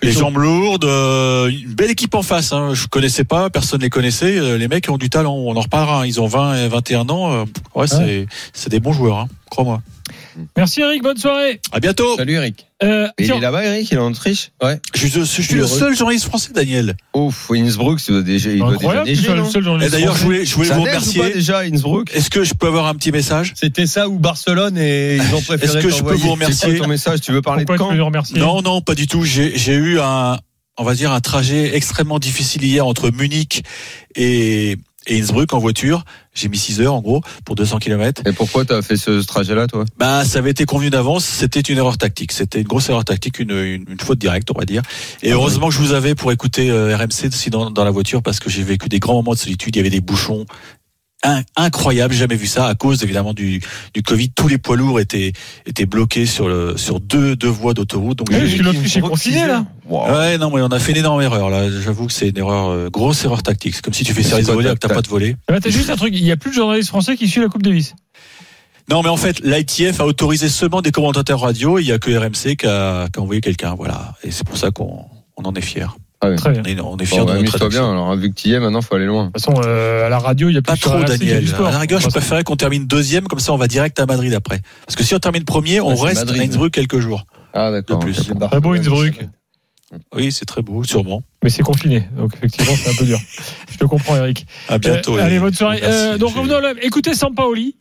Les 0.03 0.13
jambes 0.13 0.39
lourdes, 0.39 0.85
euh, 0.85 1.49
une 1.49 1.75
belle 1.75 1.91
équipe 1.91 2.15
en 2.15 2.23
face. 2.23 2.53
Hein. 2.53 2.73
Je 2.75 2.87
connaissais 2.87 3.25
pas, 3.25 3.51
personne 3.51 3.81
les 3.83 3.91
connaissait. 3.91 4.39
Euh, 4.39 4.57
Les 4.59 4.69
mecs 4.69 4.89
ont 4.89 4.97
du 4.99 5.11
talent. 5.11 5.35
On 5.35 5.57
en 5.57 5.61
reparlera. 5.61 6.01
hein. 6.03 6.07
Ils 6.07 6.21
ont 6.21 6.27
20 6.27 6.65
et 6.65 6.69
21 6.69 7.09
ans. 7.11 7.33
Euh, 7.33 7.45
Ouais, 7.75 7.87
c'est 7.87 8.27
c'est 8.53 8.71
des 8.71 8.81
bons 8.81 8.93
joueurs. 8.93 9.19
Hein. 9.19 9.29
Crois-moi. 9.51 9.83
Merci 10.57 10.81
Eric, 10.81 11.03
bonne 11.03 11.17
soirée. 11.17 11.61
À 11.73 11.81
bientôt. 11.81 12.17
Salut 12.17 12.35
Eric. 12.35 12.67
Euh, 12.83 13.09
il 13.19 13.27
tiens, 13.27 13.37
est 13.37 13.41
là-bas, 13.41 13.65
Eric? 13.65 13.91
Il 13.91 13.95
est 13.97 14.01
en 14.01 14.11
Autriche? 14.11 14.53
Je, 14.95 15.07
suis- 15.07 15.11
je 15.11 15.25
suis 15.43 15.55
le 15.55 15.63
Heureux. 15.63 15.79
seul 15.79 15.97
journaliste 15.97 16.27
français, 16.27 16.53
Daniel. 16.55 16.97
Ouf, 17.15 17.51
Innsbruck, 17.51 18.01
ça 18.01 18.13
doit 18.13 18.23
déjà, 18.23 18.51
il 18.51 18.59
doit 18.61 18.77
déjà 18.77 19.05
neiger, 19.05 19.35
le 19.35 19.45
seul 19.45 19.83
Et 19.83 19.89
d'ailleurs, 19.91 20.17
je 20.17 20.23
voulais, 20.25 20.45
je 20.45 20.55
voulais 20.55 20.69
Ça 20.69 20.75
vous 20.77 20.83
remercier. 20.83 21.21
pas 21.21 21.31
déjà, 21.31 21.59
Innsbruck? 21.61 22.11
Est-ce 22.15 22.31
que 22.31 22.45
je 22.45 22.55
peux 22.55 22.69
avoir 22.69 22.87
un 22.87 22.95
petit 22.95 23.13
message? 23.13 23.53
C'était 23.57 23.87
ça 23.87 24.09
ou 24.09 24.19
Barcelone 24.19 24.79
et 24.79 25.17
ils 25.17 25.35
ont 25.35 25.43
préféré 25.43 25.79
Est-ce 25.79 25.85
que 25.87 25.91
je 25.93 26.03
peux 26.03 26.15
vous 26.15 26.31
remercier? 26.33 26.79
ton 26.79 26.87
message? 26.89 27.21
Tu 27.21 27.33
veux 27.33 27.43
parler 27.43 27.65
Pourquoi 27.65 27.93
de 27.95 27.99
quand? 28.01 28.39
Non, 28.39 28.63
non, 28.63 28.81
pas 28.81 28.95
du 28.95 29.07
tout. 29.07 29.25
J'ai 29.25 29.57
j'ai 29.59 29.75
eu 29.75 30.01
un, 30.01 30.39
on 30.79 30.85
va 30.85 30.95
dire, 30.95 31.13
un 31.13 31.21
trajet 31.21 31.77
extrêmement 31.77 32.19
difficile 32.19 32.65
hier 32.65 32.87
entre 32.87 33.11
Munich 33.11 33.63
et, 34.15 34.79
et 35.07 35.21
Innsbruck 35.21 35.53
en 35.53 35.59
voiture. 35.59 36.05
J'ai 36.33 36.49
mis 36.49 36.59
6 36.59 36.81
heures 36.81 36.95
en 36.95 37.01
gros 37.01 37.23
pour 37.45 37.57
200 37.57 37.79
km. 37.79 38.23
Et 38.27 38.33
pourquoi 38.33 38.65
t'as 38.65 38.83
fait 38.83 38.97
ce, 38.97 39.21
ce 39.21 39.27
trajet-là, 39.27 39.67
toi? 39.67 39.85
Bah, 39.99 40.25
ça 40.25 40.39
avait 40.39 40.51
été 40.51 40.65
convenu 40.65 40.91
d'avance. 40.91 41.25
C'était 41.25 41.61
une 41.61 41.79
erreur 41.79 41.99
tactique. 41.99 42.33
C'était 42.33 42.61
une 42.61 42.69
grosse 42.69 42.89
erreur 42.89 43.05
tactique, 43.05 43.41
une, 43.41 43.51
une, 43.51 43.85
une 43.89 44.01
faute 44.01 44.19
directe, 44.19 44.51
on 44.55 44.59
va 44.59 44.65
dire. 44.65 44.83
Et 45.23 45.33
Ah 45.33 45.35
heureusement 45.35 45.69
que 45.69 45.75
je 45.75 45.81
vous 45.81 45.93
avais 45.93 46.15
pour 46.15 46.31
écouter 46.31 46.71
euh, 46.71 46.97
RMC 46.97 47.29
aussi 47.29 47.51
dans, 47.51 47.71
dans 47.71 47.85
la 47.85 47.91
voiture 47.91 48.23
parce 48.23 48.39
que 48.39 48.49
j'ai 48.49 48.63
vécu 48.63 48.89
des 48.89 49.01
grands 49.01 49.15
moments 49.15 49.33
de 49.33 49.39
solitude. 49.39 49.75
Il 49.75 49.79
y 49.79 49.81
avait 49.81 49.91
des 49.91 50.01
bouchons 50.01 50.47
in- 51.23 51.43
incroyables. 51.57 52.13
J'ai 52.15 52.21
jamais 52.21 52.37
vu 52.37 52.47
ça 52.47 52.67
à 52.67 52.75
cause 52.75 53.03
évidemment 53.03 53.35
du, 53.35 53.61
du 53.95 54.03
Covid. 54.03 54.31
Tous 54.31 54.49
les 54.49 54.59
poids 54.59 54.77
lourds 54.77 55.01
étaient 55.01 55.33
étaient 55.67 55.87
bloqués 55.87 56.27
sur 56.27 56.49
le 56.49 56.77
sur 56.77 57.01
deux 57.01 57.37
deux 57.37 57.49
voies 57.49 57.75
d'autoroute. 57.75 58.19
Donc 58.19 58.31
que 58.31 58.35
vécu- 58.35 58.63
l'Autriche 58.63 58.97
est 58.97 59.47
là. 59.47 59.65
Wow. 59.89 60.13
Ouais, 60.13 60.39
non, 60.39 60.51
mais 60.55 60.63
on 60.63 60.69
a 60.69 60.79
fait 60.79 60.93
une 60.93 60.99
énorme 60.99 61.23
erreur 61.23 61.51
là. 61.51 61.69
J'avoue 61.71 62.07
que 62.07 62.13
c'est 62.13 62.29
une 62.29 62.39
erreur, 62.39 62.69
euh, 62.71 62.89
grosse 62.91 63.25
erreur 63.25 63.43
tactique. 63.43 63.75
C'est 63.75 63.85
comme 63.85 63.95
si 63.95 64.05
tu 64.05 64.13
fais 64.15 64.23
service 64.23 64.47
de 64.47 64.53
voler 64.53 64.67
alors 64.67 64.79
que 64.79 64.87
t'as- 64.87 64.95
pas 64.95 65.03
de 65.03 65.09
voler. 65.09 65.37
Eh 65.49 65.53
ben, 65.53 65.61
T'as 65.61 65.71
juste 65.71 65.91
un 65.91 65.97
truc, 65.97 66.13
il 66.17 66.23
n'y 66.23 66.31
a 66.33 66.37
plus 66.37 66.51
de 66.51 66.57
journalistes 66.57 66.89
français 66.91 67.17
qui 67.17 67.29
suivent 67.29 67.43
la 67.43 67.49
Coupe 67.49 67.63
Davis. 67.63 67.95
Non, 68.89 69.03
mais 69.03 69.09
en 69.09 69.17
fait, 69.17 69.39
l'ITF 69.45 70.01
a 70.01 70.07
autorisé 70.07 70.49
seulement 70.49 70.83
des 70.83 70.91
commentateurs 70.91 71.41
radio. 71.41 71.79
Il 71.79 71.87
y 71.87 71.93
a 71.93 71.99
que 72.01 72.11
RMC 72.11 72.57
qui 72.57 72.67
a, 72.67 73.09
qui 73.09 73.19
a 73.21 73.23
envoyé 73.23 73.41
quelqu'un, 73.41 73.75
voilà. 73.77 74.15
Et 74.25 74.33
c'est 74.33 74.45
pour 74.45 74.57
ça 74.59 74.71
qu'on 74.73 75.05
on 75.37 75.43
en 75.45 75.55
est 75.55 75.61
fier. 75.61 75.97
Très 76.21 76.51
bien. 76.53 76.63
Et 76.67 76.75
non, 76.75 76.91
on 76.93 76.97
est 76.97 76.99
Bon, 76.99 77.05
fiers 77.07 77.21
de 77.21 77.25
bah, 77.25 77.35
notre 77.41 77.69
bien. 77.69 77.91
Alors, 77.91 78.15
vu 78.15 78.29
que 78.31 78.35
tu 78.35 78.49
y 78.49 78.53
es, 78.53 78.61
maintenant, 78.61 78.83
faut 78.83 78.95
aller 78.95 79.07
loin. 79.07 79.27
De 79.29 79.31
toute 79.33 79.43
façon, 79.43 79.61
euh, 79.65 80.05
à 80.07 80.09
la 80.11 80.19
radio, 80.19 80.49
il 80.51 80.55
y 80.55 80.59
a 80.59 80.63
Pas 80.63 80.73
plus 80.73 80.83
trop, 80.83 80.99
RMC 80.99 81.07
Daniel. 81.07 81.41
du 81.41 81.47
sport. 81.49 81.67
À 81.69 81.71
la 81.73 81.79
rigueur, 81.79 82.01
je 82.01 82.09
préférais 82.09 82.45
qu'on 82.45 82.57
termine 82.57 82.87
deuxième, 82.87 83.25
comme 83.27 83.39
ça 83.41 83.53
on 83.53 83.57
va 83.57 83.69
direct 83.69 83.99
à 84.01 84.05
Madrid 84.07 84.35
après. 84.35 84.61
Parce 84.87 84.97
que 84.97 85.03
si 85.05 85.15
on 85.15 85.19
termine 85.19 85.45
premier, 85.45 85.81
on 85.81 85.95
Ouais, 85.95 86.09
reste 86.09 86.27
Madrid. 86.27 86.43
à 86.43 86.45
Innsbruck 86.45 86.73
quelques 86.73 86.99
jours. 87.01 87.25
Ah, 87.55 87.71
d'accord. 87.71 88.01
De 88.01 88.05
plus. 88.05 88.31
ok. 88.31 88.39
Très 88.51 88.61
beau 88.61 88.75
Innsbruck. 88.75 89.15
Oui, 90.15 90.31
c'est 90.31 90.45
très 90.45 90.63
beau, 90.63 90.85
sûrement. 90.85 91.23
Mais 91.43 91.51
c'est 91.51 91.63
confiné, 91.65 92.05
donc 92.17 92.33
effectivement, 92.37 92.75
c'est 92.77 92.91
un 92.91 92.95
peu 92.95 93.05
dur. 93.07 93.19
Je 93.73 93.77
te 93.79 93.85
comprends, 93.87 94.15
Eric. 94.17 94.47
À 94.69 94.79
bientôt. 94.79 95.17
Euh, 95.19 95.23
allez, 95.25 95.41
bonne 95.41 95.53
soirée. 95.55 95.79
Merci, 95.83 95.97
Euh, 96.07 96.19
donc 96.19 96.37
revenons 96.37 96.57
à 96.57 96.61
l'OM. 96.61 96.77
Écoutez 96.83 97.13
Sampaoli 97.15 97.75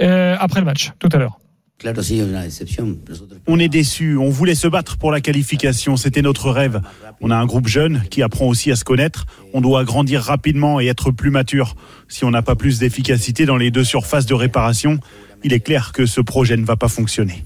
euh, 0.00 0.36
après 0.38 0.60
le 0.60 0.66
match, 0.66 0.92
tout 1.00 1.08
à 1.12 1.16
l'heure. 1.16 1.38
Claro, 1.78 2.02
sí, 2.02 2.18
es 2.18 2.26
una 2.26 2.42
decepción. 2.42 2.98
Nosotros- 3.08 3.38
On 3.46 3.58
est 3.60 3.68
déçus, 3.68 4.16
on 4.16 4.30
voulait 4.30 4.56
se 4.56 4.66
battre 4.66 4.96
pour 4.98 5.12
la 5.12 5.20
qualification, 5.20 5.96
c'était 5.96 6.22
notre 6.22 6.50
rêve. 6.50 6.80
On 7.20 7.30
a 7.30 7.36
un 7.36 7.46
groupe 7.46 7.68
jeune 7.68 8.02
qui 8.10 8.20
apprend 8.22 8.46
aussi 8.46 8.72
à 8.72 8.76
se 8.76 8.82
connaître, 8.84 9.26
on 9.54 9.60
doit 9.60 9.84
grandir 9.84 10.20
rapidement 10.22 10.80
et 10.80 10.86
être 10.86 11.12
plus 11.12 11.30
mature. 11.30 11.76
Si 12.08 12.24
on 12.24 12.30
n'a 12.32 12.42
pas 12.42 12.56
plus 12.56 12.80
d'efficacité 12.80 13.46
dans 13.46 13.56
les 13.56 13.70
deux 13.70 13.84
surfaces 13.84 14.26
de 14.26 14.34
réparation, 14.34 14.98
il 15.44 15.52
est 15.52 15.60
clair 15.60 15.92
que 15.92 16.04
ce 16.04 16.20
projet 16.20 16.56
ne 16.56 16.64
va 16.64 16.74
pas 16.76 16.88
fonctionner. 16.88 17.44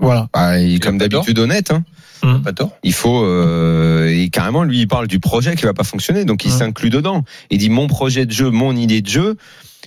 Voilà. 0.00 0.28
Bah, 0.32 0.58
il 0.60 0.80
comme 0.80 0.98
d'habitude 0.98 1.38
honnête. 1.38 1.70
Hein. 1.70 1.84
Pas 2.42 2.52
tort. 2.52 2.76
Il 2.82 2.92
faut 2.92 3.22
euh, 3.24 4.08
et 4.08 4.28
carrément 4.30 4.64
lui 4.64 4.80
il 4.80 4.88
parle 4.88 5.06
du 5.06 5.20
projet 5.20 5.54
qui 5.54 5.64
va 5.64 5.74
pas 5.74 5.84
fonctionner, 5.84 6.24
donc 6.24 6.44
il 6.44 6.50
Hum. 6.50 6.58
s'inclut 6.58 6.90
dedans. 6.90 7.24
Il 7.50 7.58
dit 7.58 7.70
mon 7.70 7.86
projet 7.86 8.26
de 8.26 8.32
jeu, 8.32 8.50
mon 8.50 8.74
idée 8.76 9.00
de 9.02 9.08
jeu. 9.08 9.36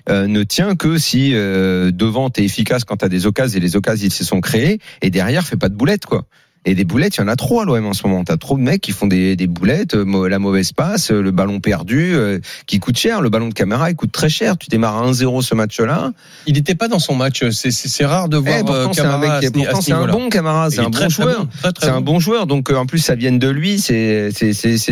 Euh, 0.10 0.28
ne 0.28 0.44
tient 0.44 0.76
que 0.76 0.98
si 0.98 1.32
euh, 1.34 1.92
devant 1.92 2.30
t'es 2.30 2.44
efficace 2.44 2.84
quand 2.84 2.98
t'as 2.98 3.10
des 3.10 3.26
occasions 3.26 3.58
et 3.58 3.62
les 3.62 3.76
occasions 3.76 4.08
ils 4.08 4.14
se 4.14 4.24
sont 4.24 4.42
créés 4.42 4.80
et 5.02 5.10
derrière 5.10 5.46
fais 5.46 5.58
pas 5.58 5.70
de 5.70 5.76
boulettes 5.76 6.06
quoi. 6.06 6.26
Et 6.63 6.75
des 6.75 6.84
boulettes, 6.84 7.15
il 7.18 7.22
y 7.22 7.24
en 7.24 7.27
a 7.27 7.36
trop 7.36 7.60
à 7.62 7.65
l'OM 7.65 7.84
en 7.88 7.94
ce 7.94 8.06
moment. 8.06 8.24
T'as 8.24 8.38
trop 8.38 8.56
de 8.56 8.62
mecs 8.62 8.82
qui 8.82 8.91
font 8.91 9.08
des, 9.08 9.36
des 9.36 9.48
boulettes, 9.48 9.96
euh, 9.96 10.30
la 10.30 10.38
mauvaise 10.38 10.74
passe, 10.74 11.10
euh, 11.10 11.20
le 11.20 11.32
ballon 11.32 11.60
perdu, 11.60 12.13
euh, 12.13 12.38
qui 12.68 12.80
coûte 12.80 12.98
cher. 13.00 13.20
Le 13.22 13.30
ballon 13.30 13.48
de 13.50 13.53
caméra, 13.56 13.89
il 13.89 13.96
coûte 13.96 14.12
très 14.12 14.30
cher. 14.30 14.60
Tu 14.60 14.70
démarres 14.70 14.98
à 15.01 15.08
1-0 15.10 15.41
ce 15.41 15.56
match-là. 15.56 16.12
Il 16.46 16.53
n'était 16.53 16.75
pas 16.75 16.88
dans 16.88 17.00
son 17.00 17.15
match. 17.15 17.44
C'est- 17.50 18.06
rare 18.06 18.30
de 18.30 18.38
voir 18.38 18.58
Eh, 18.60 18.63
pourtant, 18.63 18.94
c'est 18.94 19.01
un 19.01 19.03
Camara 19.06 19.39
mec, 19.41 19.51
qui- 19.51 19.60
pourtant, 19.60 19.80
ce 19.82 19.86
c'est 19.86 19.91
un 19.94 20.06
bon 20.08 20.30
camarade, 20.30 20.72
Il 20.72 20.75
c'est 20.75 20.82
est 20.82 20.86
un 20.86 20.89
bon 20.89 20.98
très 21.00 21.10
joueur. 21.10 21.48
C'est 21.80 21.89
un 21.89 22.01
bon. 22.01 22.20
joueur, 22.20 22.46
donc 22.46 22.70
euh, 22.70 22.75
en 22.75 22.86
plus 22.86 23.00
ça 23.00 23.15
vient 23.15 23.32
de 23.32 23.50
lui, 23.50 23.80
c'est 23.80 24.30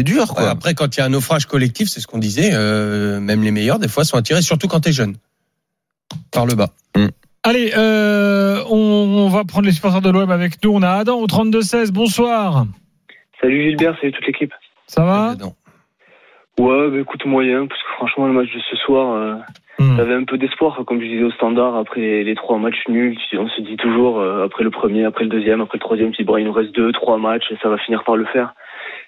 dur 0.04 0.34
Ouais, 0.38 0.46
après, 0.46 0.74
quand 0.74 0.96
il 0.96 1.00
y 1.00 1.04
a 1.04 1.06
un 1.06 1.10
naufrage 1.10 1.46
collectif, 1.46 1.88
c'est 1.90 2.00
ce 2.00 2.08
qu'on 2.08 2.18
disait, 2.18 2.50
euh, 2.54 3.20
même 3.20 3.44
les 3.44 3.52
meilleurs, 3.52 3.78
des 3.80 3.88
fois, 3.88 4.06
sont 4.06 4.18
attirés, 4.18 4.42
surtout 4.42 4.68
quand 4.68 4.80
t'es 4.80 4.92
jeune. 4.92 5.16
Par 6.32 6.48
le 6.48 6.56
bas. 6.56 6.72
Allez, 7.50 7.72
euh, 7.76 8.64
on, 8.70 8.76
on 9.26 9.28
va 9.28 9.44
prendre 9.44 9.66
les 9.66 9.72
supporters 9.72 10.02
de 10.02 10.12
l'OM 10.12 10.30
avec 10.30 10.64
nous. 10.64 10.70
On 10.72 10.84
a 10.84 10.90
Adam 10.90 11.18
au 11.18 11.26
32-16. 11.26 11.92
Bonsoir. 11.92 12.66
Salut 13.42 13.64
Gilbert, 13.64 13.98
salut 14.00 14.12
toute 14.12 14.28
l'équipe. 14.28 14.54
Ça 14.86 15.04
va? 15.04 15.34
Ouais, 16.60 16.92
bah 16.92 17.00
écoute, 17.00 17.26
moyen, 17.26 17.66
parce 17.66 17.82
que 17.82 17.88
franchement, 17.96 18.28
le 18.28 18.34
match 18.34 18.54
de 18.54 18.60
ce 18.70 18.76
soir, 18.76 19.16
euh, 19.16 19.36
Hmm. 19.80 19.96
j'avais 19.96 20.14
un 20.14 20.26
peu 20.26 20.38
d'espoir, 20.38 20.84
comme 20.86 21.00
je 21.00 21.08
disais 21.08 21.24
au 21.24 21.32
standard, 21.32 21.78
après 21.78 22.02
les, 22.02 22.24
les 22.26 22.36
trois 22.36 22.58
matchs 22.58 22.84
nuls, 22.90 23.18
on 23.34 23.48
se 23.48 23.62
dit 23.62 23.78
toujours, 23.78 24.20
euh, 24.20 24.46
après 24.46 24.66
le 24.66 24.72
premier, 24.72 25.06
après 25.06 25.24
le 25.24 25.30
deuxième, 25.30 25.62
après 25.62 25.78
le 25.78 25.82
troisième, 25.82 26.12
dis, 26.12 26.26
bon, 26.26 26.36
il 26.36 26.46
nous 26.46 26.52
reste 26.52 26.76
deux, 26.76 26.92
trois 26.92 27.18
matchs, 27.18 27.46
et 27.52 27.58
ça 27.64 27.70
va 27.70 27.78
finir 27.78 28.04
par 28.04 28.18
le 28.18 28.26
faire. 28.26 28.54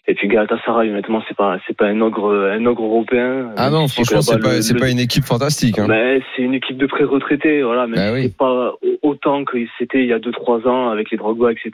Et 0.07 0.15
puis 0.15 0.29
Galatasaray, 0.29 0.89
honnêtement, 0.89 1.21
c'est 1.27 1.35
pas, 1.35 1.57
c'est 1.67 1.75
pas 1.75 1.87
un 1.87 1.99
ogre, 1.99 2.33
un 2.33 2.65
ogre 2.65 2.85
européen. 2.85 3.51
Ah 3.57 3.69
non, 3.69 3.87
franchement, 3.87 4.21
c'est 4.21 4.39
pas 4.39 4.61
c'est 4.61 4.79
pas 4.79 4.89
une 4.89 4.99
équipe 4.99 5.25
fantastique. 5.25 5.77
Hein. 5.77 5.87
Ben, 5.87 6.21
c'est 6.35 6.41
une 6.41 6.53
équipe 6.53 6.77
de 6.77 6.87
pré-retraités, 6.87 7.61
voilà, 7.61 7.85
mais 7.85 8.09
oui. 8.11 8.23
c'est 8.23 8.37
pas 8.37 8.73
autant 9.03 9.43
que 9.43 9.57
c'était 9.77 9.99
il 9.99 10.07
y 10.07 10.13
a 10.13 10.19
deux, 10.19 10.31
trois 10.31 10.67
ans 10.67 10.89
avec 10.89 11.11
les 11.11 11.17
Drogba, 11.17 11.51
etc. 11.51 11.71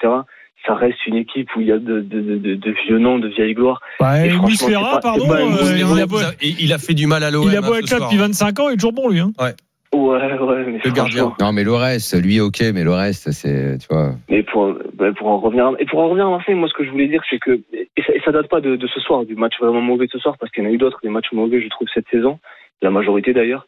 Ça 0.66 0.76
reste 0.76 1.06
une 1.08 1.16
équipe 1.16 1.48
où 1.56 1.62
il 1.62 1.68
y 1.68 1.72
a 1.72 1.78
de, 1.78 2.02
de, 2.02 2.22
de, 2.22 2.56
de 2.56 2.72
vieux 2.86 2.98
noms, 3.00 3.20
de 3.20 3.30
vieilles 3.30 3.54
gloires. 3.54 3.80
Bah, 4.00 4.26
Et 4.26 4.30
pardon, 4.30 5.32
euh, 5.32 5.78
il, 5.78 5.84
a 5.84 6.02
Il 6.02 6.06
beau, 6.08 6.18
a, 6.18 6.32
il 6.42 6.74
a 6.74 6.78
fait 6.78 6.94
du 6.94 7.08
mal 7.08 7.24
à 7.24 7.32
l'OM. 7.32 7.48
il 7.50 7.56
a 7.56 7.62
beau 7.62 7.74
hein, 7.74 7.80
être 7.80 7.92
là 7.92 8.00
depuis 8.00 8.18
25 8.18 8.60
ans, 8.60 8.70
il 8.70 8.74
est 8.74 8.76
toujours 8.76 8.92
bon 8.92 9.10
lui. 9.10 9.20
Hein. 9.20 9.32
Ouais, 9.40 9.54
ouais, 9.94 10.66
mais 10.66 10.80
Le 10.84 10.92
gardien. 10.92 11.34
Non, 11.40 11.54
mais 11.54 11.64
le 11.64 11.74
reste, 11.74 12.22
lui, 12.22 12.40
ok, 12.40 12.60
mais 12.74 12.84
le 12.84 12.92
reste, 12.92 13.32
c'est, 13.32 13.78
tu 13.78 13.88
vois. 13.90 14.12
Mais 14.30 14.44
pour, 14.44 14.76
pour 15.18 15.28
en 15.28 15.40
revenir, 15.40 15.72
et 15.80 15.86
pour 15.86 16.00
en 16.00 16.10
revenir 16.10 16.28
à 16.28 16.32
Marseille, 16.32 16.56
moi, 16.56 16.68
ce 16.68 16.74
que 16.74 16.84
je 16.84 16.90
voulais 16.90 17.08
dire, 17.08 17.22
c'est 17.30 17.40
que, 17.40 17.62
et 17.74 18.04
ça, 18.06 18.14
et 18.14 18.22
ça 18.26 18.32
date 18.32 18.50
pas 18.50 18.62
de, 18.62 18.76
de 18.76 18.88
ce 18.88 19.00
soir, 19.00 19.26
du 19.26 19.36
match 19.36 19.54
vraiment 19.60 19.82
mauvais 19.82 20.08
de 20.08 20.12
ce 20.12 20.20
soir, 20.20 20.36
parce 20.40 20.52
qu'il 20.52 20.64
y 20.64 20.68
en 20.68 20.70
a 20.70 20.74
eu 20.74 20.78
d'autres, 20.78 21.00
des 21.04 21.10
matchs 21.10 21.32
mauvais, 21.32 21.62
je 21.62 21.70
trouve, 21.70 21.88
cette 21.94 22.08
saison, 22.12 22.40
la 22.82 22.92
majorité 22.92 23.34
d'ailleurs, 23.34 23.66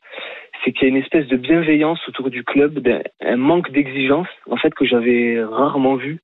c'est 0.63 0.71
qu'il 0.71 0.83
y 0.87 0.91
a 0.91 0.95
une 0.95 1.01
espèce 1.01 1.27
de 1.27 1.37
bienveillance 1.37 1.99
autour 2.07 2.29
du 2.29 2.43
club, 2.43 2.79
d'un 2.79 3.01
un 3.21 3.37
manque 3.37 3.71
d'exigence, 3.71 4.27
en 4.49 4.57
fait, 4.57 4.73
que 4.73 4.85
j'avais 4.85 5.41
rarement 5.43 5.95
vu. 5.95 6.19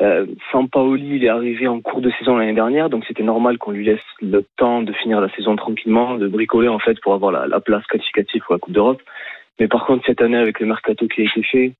Euh, 0.00 0.26
Sampaoli, 0.52 1.16
il 1.16 1.24
est 1.24 1.28
arrivé 1.28 1.66
en 1.66 1.80
cours 1.80 2.00
de 2.00 2.10
saison 2.18 2.36
l'année 2.36 2.54
dernière, 2.54 2.88
donc 2.88 3.04
c'était 3.06 3.24
normal 3.24 3.58
qu'on 3.58 3.72
lui 3.72 3.84
laisse 3.84 4.00
le 4.20 4.44
temps 4.56 4.82
de 4.82 4.92
finir 4.92 5.20
la 5.20 5.28
saison 5.30 5.56
tranquillement, 5.56 6.14
de 6.14 6.28
bricoler 6.28 6.68
en 6.68 6.78
fait 6.78 7.00
pour 7.00 7.14
avoir 7.14 7.32
la, 7.32 7.48
la 7.48 7.60
place 7.60 7.84
qualificative 7.86 8.42
pour 8.42 8.54
la 8.54 8.60
Coupe 8.60 8.74
d'Europe. 8.74 9.02
Mais 9.58 9.66
par 9.66 9.86
contre, 9.86 10.06
cette 10.06 10.22
année, 10.22 10.36
avec 10.36 10.60
le 10.60 10.66
mercato 10.66 11.08
qui 11.08 11.22
a 11.22 11.24
été 11.24 11.42
fait, 11.42 11.72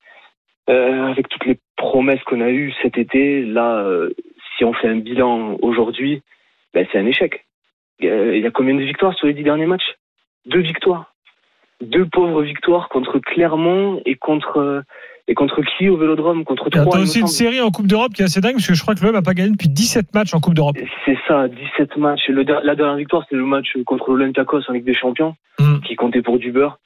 euh, 0.69 1.07
avec 1.07 1.29
toutes 1.29 1.47
les 1.47 1.59
promesses 1.77 2.23
qu'on 2.25 2.41
a 2.41 2.51
eues 2.51 2.75
cet 2.83 2.99
été, 2.99 3.45
là, 3.45 3.79
euh, 3.85 4.11
si 4.57 4.65
on 4.65 4.73
fait 4.73 4.89
un 4.89 4.97
bilan 4.97 5.57
aujourd'hui, 5.63 6.23
ben, 6.75 6.87
c'est 6.91 6.99
un 6.99 7.07
échec. 7.07 7.47
Euh, 8.03 8.37
Il 8.37 8.43
y 8.43 8.47
a 8.47 8.51
combien 8.51 8.75
de 8.75 8.83
victoires 8.83 9.15
sur 9.15 9.29
les 9.29 9.35
dix 9.35 9.45
derniers 9.45 9.67
matchs? 9.67 9.97
Deux 10.47 10.61
victoires. 10.61 11.15
Deux 11.83 12.07
pauvres 12.07 12.43
victoires 12.43 12.89
contre 12.89 13.19
Clermont 13.21 14.01
et 14.05 14.17
contre 14.17 14.59
euh, 14.59 14.81
et 15.29 15.35
contre 15.35 15.61
qui 15.63 15.89
au 15.89 15.97
Vélodrome? 15.97 16.45
Contre. 16.45 16.69
T'as 16.71 16.85
aussi 17.01 17.21
une 17.21 17.27
série 17.27 17.61
en 17.61 17.71
Coupe 17.71 17.87
d'Europe 17.87 18.13
qui 18.15 18.23
est 18.23 18.25
assez 18.25 18.41
dingue 18.41 18.55
parce 18.55 18.67
que 18.67 18.75
je 18.75 18.83
crois 18.83 18.95
que 18.95 19.05
l'OM 19.05 19.13
n'a 19.13 19.23
pas 19.23 19.35
gagné 19.35 19.51
depuis 19.51 19.69
17 19.69 20.13
matchs 20.15 20.35
en 20.35 20.41
Coupe 20.41 20.55
d'Europe. 20.55 20.77
C'est 21.05 21.19
ça, 21.29 21.47
17 21.49 21.97
matchs. 21.99 22.29
Le, 22.29 22.43
la 22.65 22.75
dernière 22.75 22.97
victoire, 22.97 23.23
c'était 23.25 23.37
le 23.37 23.45
match 23.45 23.69
contre 23.87 24.11
l'Olympiakos 24.11 24.63
en 24.69 24.73
Ligue 24.73 24.85
des 24.85 24.95
Champions, 24.95 25.37
Mm. 25.61 25.81
qui 25.87 25.97
comptait 25.97 26.23
pour 26.23 26.39
du 26.39 26.51
beurre. 26.53 26.79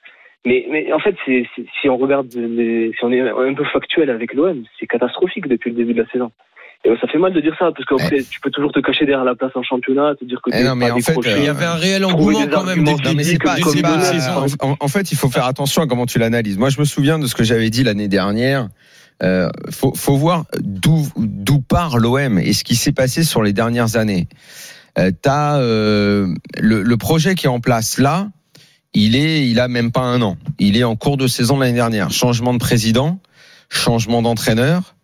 Mais, 0.44 0.66
mais 0.70 0.92
en 0.92 0.98
fait, 0.98 1.14
c'est- 1.24 1.46
si 1.80 1.88
on 1.88 1.96
regarde, 1.96 2.26
les, 2.34 2.90
si 2.98 3.04
on 3.04 3.12
est 3.12 3.20
un 3.20 3.54
peu 3.54 3.64
factuel 3.64 4.10
avec 4.10 4.34
l'OM, 4.34 4.64
c'est 4.80 4.86
catastrophique 4.88 5.46
depuis 5.46 5.70
le 5.70 5.76
début 5.76 5.94
de 5.94 6.02
la 6.02 6.08
saison. 6.08 6.32
Et 6.84 6.90
ça 7.00 7.06
fait 7.06 7.18
mal 7.18 7.32
de 7.32 7.40
dire 7.40 7.54
ça, 7.58 7.70
parce 7.70 7.84
qu'après, 7.84 8.24
tu 8.28 8.40
peux 8.40 8.50
toujours 8.50 8.72
te 8.72 8.80
cacher 8.80 9.06
derrière 9.06 9.24
la 9.24 9.36
place 9.36 9.52
en 9.54 9.62
championnat, 9.62 10.14
te 10.18 10.24
dire 10.24 10.40
que 10.42 10.50
Eh 10.52 10.58
t'es 10.58 10.64
non, 10.64 10.74
mais 10.74 10.88
pas 10.88 10.94
en 10.94 10.98
fait, 10.98 11.12
décroché. 11.12 11.30
euh, 11.30 11.38
Il 11.38 11.44
y 11.44 11.48
avait 11.48 11.64
un 11.64 11.74
réel 11.76 12.04
engouement 12.04 12.40
quand 12.50 12.64
même 12.64 12.82
Non, 12.82 12.96
le 13.04 13.14
mais 13.14 13.22
c'est 13.22 13.38
pas, 13.38 13.54
c'est 13.56 13.82
pas- 13.82 14.46
en, 14.60 14.76
en 14.80 14.88
fait, 14.88 15.12
il 15.12 15.16
faut 15.16 15.28
faire 15.30 15.46
attention 15.46 15.82
à 15.82 15.86
comment 15.86 16.06
tu 16.06 16.18
l'analyses. 16.18 16.58
Moi, 16.58 16.70
je 16.70 16.80
me 16.80 16.84
souviens 16.84 17.20
de 17.20 17.26
ce 17.28 17.36
que 17.36 17.44
j'avais 17.44 17.70
dit 17.70 17.84
l'année 17.84 18.08
dernière. 18.08 18.68
Euh, 19.22 19.48
faut, 19.70 19.94
faut 19.94 20.16
voir 20.16 20.46
d'où 20.60 21.06
d'où 21.16 21.60
part 21.60 21.98
l'OM 21.98 22.40
et 22.40 22.52
ce 22.52 22.64
qui 22.64 22.74
s'est 22.74 22.90
passé 22.90 23.22
sur 23.22 23.44
les 23.44 23.52
dernières 23.52 23.94
années. 23.96 24.26
Euh, 24.98 25.12
T'as 25.22 25.58
euh, 25.60 26.34
le, 26.58 26.82
le 26.82 26.96
projet 26.96 27.36
qui 27.36 27.46
est 27.46 27.50
en 27.50 27.60
place 27.60 27.98
là. 27.98 28.28
Il 28.94 29.14
est, 29.14 29.48
il 29.48 29.60
a 29.60 29.68
même 29.68 29.92
pas 29.92 30.00
un 30.02 30.20
an. 30.22 30.36
Il 30.58 30.76
est 30.76 30.82
en 30.84 30.96
cours 30.96 31.16
de 31.16 31.28
saison 31.28 31.58
l'année 31.60 31.72
dernière. 31.74 32.10
Changement 32.10 32.52
de 32.52 32.58
président, 32.58 33.20
changement 33.70 34.20
d'entraîneur, 34.22 34.96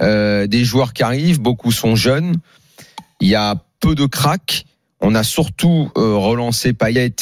euh, 0.00 0.46
des 0.46 0.64
joueurs 0.64 0.92
qui 0.92 1.02
arrivent. 1.02 1.40
Beaucoup 1.40 1.72
sont 1.72 1.96
jeunes. 1.96 2.36
Il 3.20 3.28
y 3.28 3.34
a 3.34 3.56
peu 3.80 3.94
de 3.94 4.06
cracks. 4.06 4.64
On 5.00 5.14
a 5.14 5.22
surtout 5.22 5.90
euh, 5.96 6.14
relancé 6.16 6.72
Payet, 6.72 7.14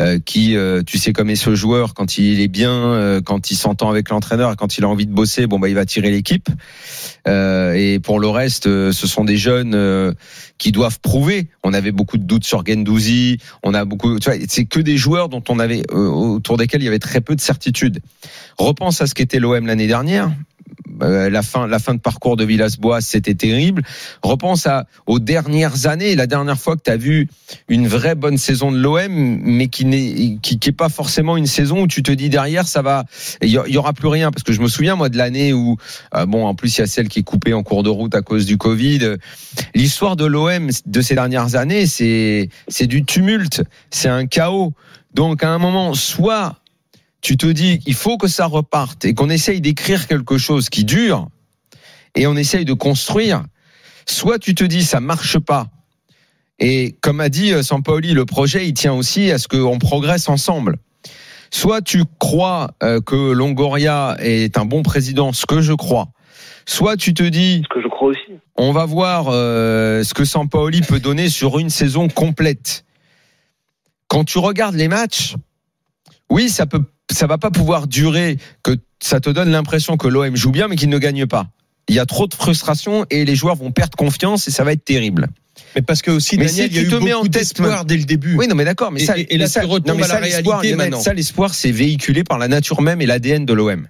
euh, 0.00 0.18
qui, 0.18 0.56
euh, 0.56 0.82
tu 0.84 0.98
sais 0.98 1.12
comme 1.12 1.30
est 1.30 1.36
ce 1.36 1.54
joueur, 1.54 1.94
quand 1.94 2.18
il 2.18 2.40
est 2.40 2.48
bien, 2.48 2.72
euh, 2.72 3.20
quand 3.20 3.50
il 3.50 3.56
s'entend 3.56 3.90
avec 3.90 4.08
l'entraîneur, 4.08 4.56
quand 4.56 4.78
il 4.78 4.84
a 4.84 4.88
envie 4.88 5.06
de 5.06 5.12
bosser, 5.12 5.46
bon 5.46 5.58
bah 5.58 5.68
il 5.68 5.74
va 5.74 5.84
tirer 5.84 6.10
l'équipe. 6.10 6.48
Euh, 7.28 7.74
et 7.74 8.00
pour 8.00 8.18
le 8.18 8.28
reste, 8.28 8.64
ce 8.64 9.06
sont 9.06 9.24
des 9.24 9.36
jeunes 9.36 10.14
qui 10.58 10.72
doivent 10.72 10.98
prouver. 11.00 11.48
On 11.62 11.74
avait 11.74 11.92
beaucoup 11.92 12.16
de 12.16 12.24
doutes 12.24 12.44
sur 12.44 12.64
Gendouzi. 12.66 13.38
On 13.62 13.74
a 13.74 13.84
beaucoup, 13.84 14.18
tu 14.18 14.30
vois, 14.30 14.38
c'est 14.48 14.64
que 14.64 14.80
des 14.80 14.96
joueurs 14.96 15.28
dont 15.28 15.44
on 15.48 15.58
avait 15.58 15.82
autour 15.92 16.56
desquels 16.56 16.82
il 16.82 16.86
y 16.86 16.88
avait 16.88 16.98
très 16.98 17.20
peu 17.20 17.36
de 17.36 17.40
certitude. 17.40 18.00
Repense 18.58 19.00
à 19.00 19.06
ce 19.06 19.14
qu'était 19.14 19.38
l'OM 19.38 19.66
l'année 19.66 19.86
dernière. 19.86 20.32
Euh, 21.02 21.30
la 21.30 21.42
fin, 21.42 21.66
la 21.66 21.78
fin 21.78 21.94
de 21.94 22.00
parcours 22.00 22.36
de 22.36 22.44
Villas-Boas, 22.44 23.00
c'était 23.00 23.34
terrible. 23.34 23.82
Repense 24.22 24.66
à, 24.66 24.86
aux 25.06 25.18
dernières 25.18 25.86
années, 25.86 26.14
la 26.14 26.26
dernière 26.26 26.58
fois 26.58 26.76
que 26.76 26.82
tu 26.84 26.90
as 26.90 26.96
vu 26.96 27.28
une 27.68 27.88
vraie 27.88 28.14
bonne 28.14 28.38
saison 28.38 28.70
de 28.70 28.78
l'OM, 28.78 29.08
mais 29.08 29.68
qui 29.68 29.84
n'est 29.84 30.38
qui, 30.40 30.58
pas 30.72 30.88
forcément 30.88 31.36
une 31.36 31.46
saison 31.46 31.82
où 31.82 31.86
tu 31.86 32.02
te 32.02 32.12
dis 32.12 32.28
derrière 32.28 32.66
ça 32.66 32.82
va, 32.82 33.04
il 33.40 33.48
y, 33.48 33.76
aura 33.76 33.92
plus 33.92 34.08
rien. 34.08 34.30
Parce 34.30 34.42
que 34.42 34.52
je 34.52 34.60
me 34.60 34.68
souviens 34.68 34.96
moi 34.96 35.08
de 35.08 35.16
l'année 35.16 35.52
où, 35.52 35.76
euh, 36.14 36.26
bon, 36.26 36.46
en 36.46 36.54
plus 36.54 36.76
il 36.76 36.80
y 36.80 36.84
a 36.84 36.86
celle 36.86 37.08
qui 37.08 37.20
est 37.20 37.24
coupée 37.24 37.54
en 37.54 37.62
cours 37.62 37.82
de 37.82 37.90
route 37.90 38.14
à 38.14 38.22
cause 38.22 38.46
du 38.46 38.58
Covid. 38.58 39.16
L'histoire 39.74 40.16
de 40.16 40.24
l'OM 40.24 40.70
de 40.86 41.00
ces 41.00 41.14
dernières 41.14 41.56
années, 41.56 41.86
c'est 41.86 42.48
du 42.86 43.04
tumulte, 43.04 43.62
c'est 43.90 44.08
un 44.08 44.26
chaos. 44.26 44.72
Donc 45.14 45.42
à 45.44 45.50
un 45.50 45.58
moment, 45.58 45.94
soit 45.94 46.61
tu 47.22 47.36
te 47.36 47.46
dis 47.46 47.80
il 47.86 47.94
faut 47.94 48.18
que 48.18 48.28
ça 48.28 48.46
reparte 48.46 49.04
et 49.06 49.14
qu'on 49.14 49.30
essaye 49.30 49.60
d'écrire 49.60 50.06
quelque 50.06 50.36
chose 50.36 50.68
qui 50.68 50.84
dure 50.84 51.28
et 52.14 52.26
on 52.26 52.36
essaye 52.36 52.66
de 52.66 52.74
construire, 52.74 53.44
soit 54.06 54.38
tu 54.38 54.54
te 54.54 54.64
dis 54.64 54.84
ça 54.84 55.00
marche 55.00 55.38
pas. 55.38 55.68
Et 56.58 56.96
comme 57.00 57.20
a 57.20 57.30
dit 57.30 57.52
euh, 57.52 57.62
Sampaoli, 57.62 58.12
le 58.12 58.26
projet 58.26 58.68
il 58.68 58.74
tient 58.74 58.92
aussi 58.92 59.30
à 59.30 59.38
ce 59.38 59.48
qu'on 59.48 59.78
progresse 59.78 60.28
ensemble. 60.28 60.76
Soit 61.50 61.82
tu 61.82 62.04
crois 62.18 62.72
euh, 62.82 63.00
que 63.00 63.32
Longoria 63.32 64.16
est 64.20 64.58
un 64.58 64.64
bon 64.64 64.82
président, 64.82 65.32
ce 65.32 65.46
que 65.46 65.60
je 65.60 65.72
crois, 65.72 66.08
Soit 66.66 66.96
tu 66.96 67.14
te 67.14 67.22
dis, 67.22 67.62
Ce 67.64 67.74
que 67.74 67.82
je 67.82 67.88
crois 67.88 68.08
aussi. 68.08 68.38
on 68.56 68.72
va 68.72 68.84
voir 68.84 69.26
euh, 69.28 70.02
ce 70.04 70.14
que 70.14 70.24
Sampaoli 70.24 70.80
peut 70.80 71.00
donner 71.00 71.28
sur 71.28 71.58
une 71.58 71.70
saison 71.70 72.08
complète. 72.08 72.84
Quand 74.08 74.24
tu 74.24 74.38
regardes 74.38 74.74
les 74.74 74.88
matchs, 74.88 75.34
oui, 76.30 76.48
ça 76.48 76.66
peut, 76.66 76.82
ça 77.12 77.26
va 77.26 77.38
pas 77.38 77.50
pouvoir 77.50 77.86
durer 77.86 78.38
que 78.62 78.76
ça 79.02 79.20
te 79.20 79.30
donne 79.30 79.50
l'impression 79.50 79.96
que 79.96 80.08
l'OM 80.08 80.34
joue 80.36 80.50
bien 80.50 80.68
mais 80.68 80.76
qu'il 80.76 80.88
ne 80.88 80.98
gagne 80.98 81.26
pas. 81.26 81.48
Il 81.88 81.94
y 81.94 81.98
a 81.98 82.06
trop 82.06 82.26
de 82.26 82.34
frustration 82.34 83.04
et 83.10 83.24
les 83.24 83.34
joueurs 83.34 83.56
vont 83.56 83.72
perdre 83.72 83.96
confiance 83.96 84.46
et 84.48 84.50
ça 84.50 84.64
va 84.64 84.72
être 84.72 84.84
terrible. 84.84 85.28
Mais 85.74 85.82
parce 85.82 86.00
que 86.02 86.10
aussi, 86.10 86.36
Mais 86.38 86.46
Daniel, 86.46 86.70
si 86.70 86.72
il 86.72 86.76
y 86.76 86.78
a 86.78 86.82
tu 86.82 86.88
eu 86.88 86.90
te 86.98 87.04
mets 87.04 87.12
beaucoup 87.12 87.28
d'espoir 87.28 87.84
dès 87.84 87.96
le 87.96 88.04
début. 88.04 88.36
Oui, 88.36 88.46
non, 88.48 88.54
mais 88.54 88.64
d'accord, 88.64 88.92
mais 88.92 89.00
ça, 89.00 89.18
et- 89.18 89.26
et 89.34 89.38
là, 89.38 89.46
ça, 89.48 89.60
tu 89.60 89.66
retombes 89.66 89.88
non, 89.88 89.94
mais 89.96 90.04
à 90.04 90.08
la 90.08 90.14
ça, 90.14 90.20
réalité 90.20 90.74
maintenant. 90.76 91.00
Ça, 91.00 91.12
l'espoir, 91.12 91.54
c'est 91.54 91.70
véhiculé 91.72 92.24
par 92.24 92.38
la 92.38 92.48
nature 92.48 92.80
même 92.82 93.00
et 93.02 93.06
l'ADN 93.06 93.44
de 93.44 93.52
l'OM. 93.52 93.88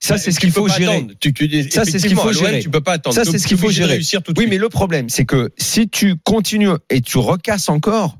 Ça, 0.00 0.18
c'est 0.18 0.32
ce 0.32 0.40
qu'il 0.40 0.50
faut 0.50 0.68
gérer. 0.68 1.06
Tu- 1.20 1.32
tu- 1.32 1.70
Ça, 1.70 1.84
c'est 1.84 1.98
ce 1.98 2.06
qu'il 2.06 2.16
faut 2.16 2.32
gérer. 2.32 2.60
Tu 2.60 2.68
peux 2.68 2.80
pas 2.82 2.92
attendre. 2.94 3.14
Ça, 3.16 3.24
c'est 3.24 3.38
ce 3.38 3.46
qu'il 3.46 3.56
faut 3.56 3.70
gérer. 3.70 3.92
réussir 3.94 4.22
tout 4.22 4.32
de 4.32 4.40
Oui, 4.40 4.46
mais 4.50 4.58
le 4.58 4.68
problème, 4.68 5.08
c'est 5.08 5.24
que 5.24 5.50
si 5.56 5.88
tu 5.88 6.16
continues 6.24 6.68
et 6.90 7.00
tu 7.00 7.16
recasses 7.18 7.68
encore, 7.68 8.18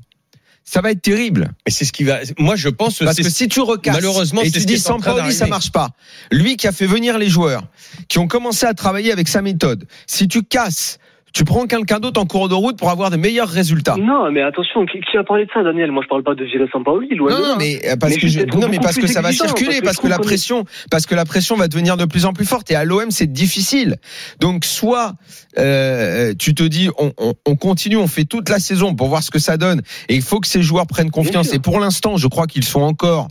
ça 0.65 0.81
va 0.81 0.91
être 0.91 1.01
terrible. 1.01 1.51
Mais 1.65 1.71
c'est 1.71 1.85
ce 1.85 1.93
qui 1.93 2.03
va. 2.03 2.19
Moi, 2.39 2.55
je 2.55 2.69
pense 2.69 2.99
Parce 2.99 3.17
que 3.17 3.29
si 3.29 3.47
tu 3.47 3.61
recasses 3.61 3.95
Malheureusement, 3.95 4.41
et 4.41 4.45
c'est 4.45 4.53
tu 4.53 4.61
ce 4.61 4.65
dis 4.65 4.81
train 4.81 4.99
Sampaoli, 4.99 5.31
ça 5.31 5.45
marche 5.45 5.71
pas. 5.71 5.91
Lui 6.31 6.57
qui 6.57 6.67
a 6.67 6.71
fait 6.71 6.87
venir 6.87 7.17
les 7.19 7.29
joueurs, 7.29 7.67
qui 8.07 8.17
ont 8.17 8.27
commencé 8.27 8.65
à 8.65 8.73
travailler 8.73 9.11
avec 9.11 9.27
sa 9.27 9.43
méthode. 9.43 9.85
Si 10.07 10.27
tu 10.27 10.43
casses, 10.43 10.97
tu 11.35 11.43
prends 11.43 11.67
quelqu'un 11.67 11.99
d'autre 11.99 12.21
en 12.21 12.25
cours 12.25 12.47
de 12.47 12.53
route 12.53 12.77
pour 12.79 12.89
avoir 12.89 13.09
de 13.11 13.17
meilleurs 13.17 13.49
résultats. 13.49 13.97
Non, 13.99 14.31
mais 14.31 14.41
attention, 14.41 14.85
qui, 14.85 15.01
qui 15.01 15.17
a 15.17 15.23
parlé 15.25 15.45
de 15.45 15.51
ça, 15.53 15.63
Daniel? 15.63 15.91
Moi, 15.91 16.01
je 16.01 16.07
parle 16.07 16.23
pas 16.23 16.33
de 16.33 16.45
virer 16.45 16.63
Sampaoli, 16.71 17.09
Non, 17.17 17.25
là. 17.27 17.35
non, 17.39 17.55
mais 17.57 17.81
euh, 17.85 17.97
parce 17.97 18.13
Mais 18.13 18.19
que 18.21 18.27
je- 18.27 18.39
non, 18.57 18.69
mais 18.69 18.79
parce 18.79 18.95
que 18.95 19.05
ça 19.07 19.21
va 19.21 19.33
circuler, 19.33 19.81
parce 19.81 19.81
que 19.81 19.83
parce 19.83 19.97
je 19.97 20.01
que 20.03 20.07
la 20.07 20.15
est- 20.15 20.19
pression, 20.19 20.63
parce 20.89 21.05
que 21.05 21.13
la 21.13 21.25
pression 21.25 21.57
va 21.57 21.67
devenir 21.67 21.97
de 21.97 22.05
plus 22.05 22.25
en 22.25 22.31
plus 22.31 22.45
forte. 22.45 22.71
Et 22.71 22.75
à 22.75 22.85
l'OM, 22.85 23.11
c'est 23.11 23.27
difficile. 23.31 23.97
Donc, 24.39 24.63
soit 24.63 25.15
euh, 25.59 26.33
tu 26.39 26.55
te 26.55 26.63
dis, 26.63 26.89
on, 26.97 27.11
on, 27.17 27.33
on 27.45 27.55
continue, 27.57 27.97
on 27.97 28.07
fait 28.07 28.23
toute 28.23 28.47
la 28.47 28.59
saison 28.59 28.95
pour 28.95 29.09
voir 29.09 29.21
ce 29.21 29.29
que 29.29 29.39
ça 29.39 29.57
donne, 29.57 29.81
et 30.07 30.15
il 30.15 30.21
faut 30.21 30.39
que 30.39 30.47
ces 30.47 30.61
joueurs 30.63 30.87
prennent 30.87 31.11
confiance. 31.11 31.53
Et 31.53 31.59
pour 31.59 31.81
l'instant, 31.81 32.15
je 32.15 32.27
crois 32.27 32.47
qu'ils 32.47 32.63
sont 32.63 32.81
encore. 32.81 33.27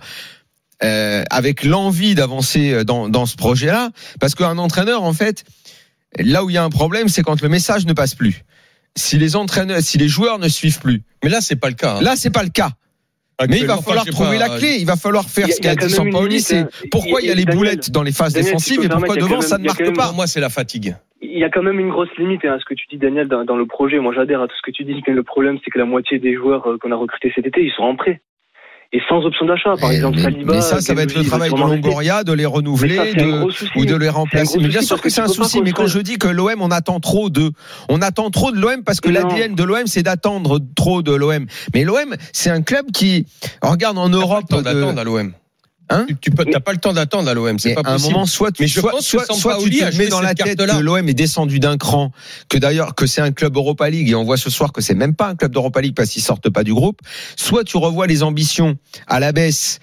euh, 0.83 1.23
avec 1.31 1.65
l'envie 1.65 2.15
d'avancer 2.15 2.85
dans, 2.85 3.09
dans 3.09 3.25
ce 3.25 3.37
projet-là, 3.37 3.91
parce 4.21 4.35
qu'un 4.35 4.59
entraîneur, 4.59 5.03
en 5.05 5.15
fait, 5.15 5.45
là 6.19 6.45
où 6.45 6.51
il 6.51 6.55
y 6.55 6.59
a 6.59 6.65
un 6.65 6.71
problème, 6.71 7.09
c'est 7.09 7.23
quand 7.23 7.41
le 7.43 7.49
message 7.49 7.87
ne 7.87 7.93
passe 7.93 8.15
plus. 8.15 8.43
Si 8.97 9.19
les 9.19 9.35
entraîneurs, 9.37 9.81
si 9.81 9.99
les 9.99 10.09
joueurs 10.09 10.39
ne 10.39 10.49
suivent 10.49 10.81
plus, 10.81 11.03
Mais 11.23 11.31
là, 11.31 11.41
c'est 11.41 11.57
pas 11.57 11.69
le 11.69 11.75
cas. 11.75 11.97
hein. 11.97 12.01
là 12.03 12.15
c'est 12.17 12.31
pas 12.33 12.43
le 12.45 12.51
cas. 12.51 12.71
Mais 13.49 13.59
il 13.59 13.67
va 13.67 13.79
falloir 13.79 14.05
trouver 14.07 14.39
pas, 14.39 14.49
la 14.49 14.57
clé, 14.59 14.77
il 14.79 14.87
va 14.87 14.95
falloir 14.95 15.29
faire 15.29 15.47
a- 15.47 15.51
ce 15.51 15.61
qu'a 15.61 15.75
dit 15.75 15.91
Sampaoli, 15.91 16.41
c'est 16.41 16.67
pourquoi 16.93 17.21
il 17.21 17.27
y 17.27 17.31
a 17.33 17.35
les 17.35 17.45
Daniel, 17.45 17.57
boulettes 17.59 17.91
dans 17.91 18.05
les 18.05 18.13
phases 18.13 18.33
Daniel, 18.33 18.53
défensives 18.53 18.85
et 18.85 18.89
pourquoi 18.89 19.17
devant 19.17 19.41
ça 19.41 19.59
ne 19.59 19.65
marque 19.65 19.81
même- 19.81 19.93
pas? 19.95 20.13
Moi, 20.13 20.29
c'est 20.29 20.39
la 20.41 20.51
fatigue. 20.51 20.95
Il 21.21 21.37
y 21.41 21.43
a 21.43 21.51
quand 21.51 21.63
même 21.65 21.81
une 21.81 21.89
grosse 21.91 22.11
limite 22.17 22.45
hein, 22.45 22.53
à 22.55 22.59
ce 22.61 22.65
que 22.65 22.75
tu 22.75 22.87
dis, 22.89 22.97
Daniel, 22.97 23.27
dans, 23.27 23.45
dans 23.45 23.57
le 23.57 23.67
projet. 23.67 23.99
Moi, 23.99 24.13
j'adhère 24.15 24.41
à 24.41 24.47
tout 24.47 24.55
ce 24.57 24.63
que 24.63 24.71
tu 24.71 24.85
dis, 24.85 25.03
mais 25.09 25.13
le 25.15 25.23
problème, 25.25 25.59
c'est 25.65 25.71
que 25.73 25.79
la 25.81 25.85
moitié 25.85 26.21
des 26.21 26.35
joueurs 26.37 26.65
euh, 26.71 26.79
qu'on 26.79 26.93
a 26.93 26.97
recrutés 26.97 27.33
cet 27.35 27.45
été, 27.45 27.61
ils 27.61 27.73
sont 27.73 27.83
en 27.83 27.97
prêt. 27.97 28.21
Et 28.97 29.01
sans 29.09 29.25
option 29.25 29.45
d'achat, 29.45 29.75
par 29.77 29.89
Mais- 29.89 29.97
exemple, 29.97 30.19
mais, 30.19 30.23
Saliba. 30.23 30.55
mais 30.55 30.61
ça, 30.61 30.81
ça 30.81 30.95
va 30.95 31.03
être 31.03 31.17
le 31.17 31.25
travail 31.25 31.51
de. 31.51 31.57
Longoria, 31.57 32.23
de 32.23 32.33
les 32.33 32.45
ça, 32.45 32.49
renouveler, 32.49 33.13
de, 33.15 33.51
souci. 33.51 33.73
ou 33.75 33.85
de 33.85 33.97
les 33.97 34.09
remplacer. 34.09 34.57
Mais 34.61 34.69
bien 34.69 34.83
sûr 34.83 35.01
que 35.01 35.11
c'est 35.11 35.21
un 35.21 35.27
souci, 35.27 35.63
mais 35.63 35.73
quand 35.73 35.89
je 35.89 35.99
dis 35.99 36.17
que 36.17 36.29
l'OM, 36.29 36.63
on 36.63 36.71
attend 36.71 37.01
trop 37.01 37.29
de, 37.29 37.51
on 37.89 38.01
attend 38.03 38.31
trop 38.31 38.53
de 38.53 38.57
l'OM 38.61 38.85
parce 38.85 39.01
que 39.01 39.09
l'ADN 39.09 39.57
de 39.57 39.65
l'OM, 39.65 39.87
c'est 39.87 40.05
d'attendre 40.05 40.61
trop 40.77 41.03
de 41.03 41.13
l'OM. 41.13 41.45
Mais 41.75 41.83
l'OM, 41.83 42.15
c'est 42.33 42.51
un 42.51 42.63
club 42.63 42.93
qui, 42.93 43.27
regarde 43.63 43.99
en 43.99 44.09
Europe, 44.09 44.49
de, 44.51 44.99
à 44.99 45.05
l'OM. 45.05 45.33
Hein 45.91 46.07
Tu- 46.21 46.31
t'as 46.31 46.61
pas 46.61 46.73
le 46.73 46.79
temps 46.79 46.93
d'attendre 46.95 47.29
à 47.29 47.35
l'OM. 47.35 47.59
C'est 47.59 47.75
pas 47.75 47.83
à 47.85 47.91
un 47.91 47.93
possible. 47.97 48.13
moment, 48.15 48.27
soit 48.27 48.53
tu, 48.53 48.63
Mais 48.63 48.69
je 48.69 48.81
soit, 48.81 48.91
pense 48.93 49.07
soit, 49.07 49.27
soit 49.35 49.59
tu 49.63 49.71
te 49.71 49.97
mets 49.99 50.09
dans 50.09 50.21
la 50.23 50.35
tête 50.35 50.59
que 50.59 50.79
l'OM 50.81 51.09
est 51.09 51.15
descendu 51.15 51.61
d'un 51.61 51.77
cran, 51.77 52.11
que 52.49 52.57
d'ailleurs 52.57 52.95
que 52.95 53.07
c'est 53.07 53.21
un 53.21 53.33
club 53.33 53.57
Europa 53.57 53.89
League 53.91 54.09
et 54.09 54.15
on 54.15 54.25
voit 54.25 54.39
ce 54.39 54.49
soir 54.51 54.73
que 54.73 54.81
c'est 54.81 54.95
même 54.95 55.15
pas 55.15 55.29
un 55.29 55.37
club 55.37 55.53
d'Europa 55.53 55.81
League 55.83 55.95
parce 55.95 56.11
qu'ils 56.11 56.23
sortent 56.23 56.49
pas 56.49 56.65
du 56.65 56.73
groupe. 56.73 57.01
Soit 57.37 57.65
tu 57.65 57.77
revois 57.77 58.07
les 58.07 58.23
ambitions 58.23 58.77
à 59.09 59.21
la 59.21 59.33
baisse 59.33 59.79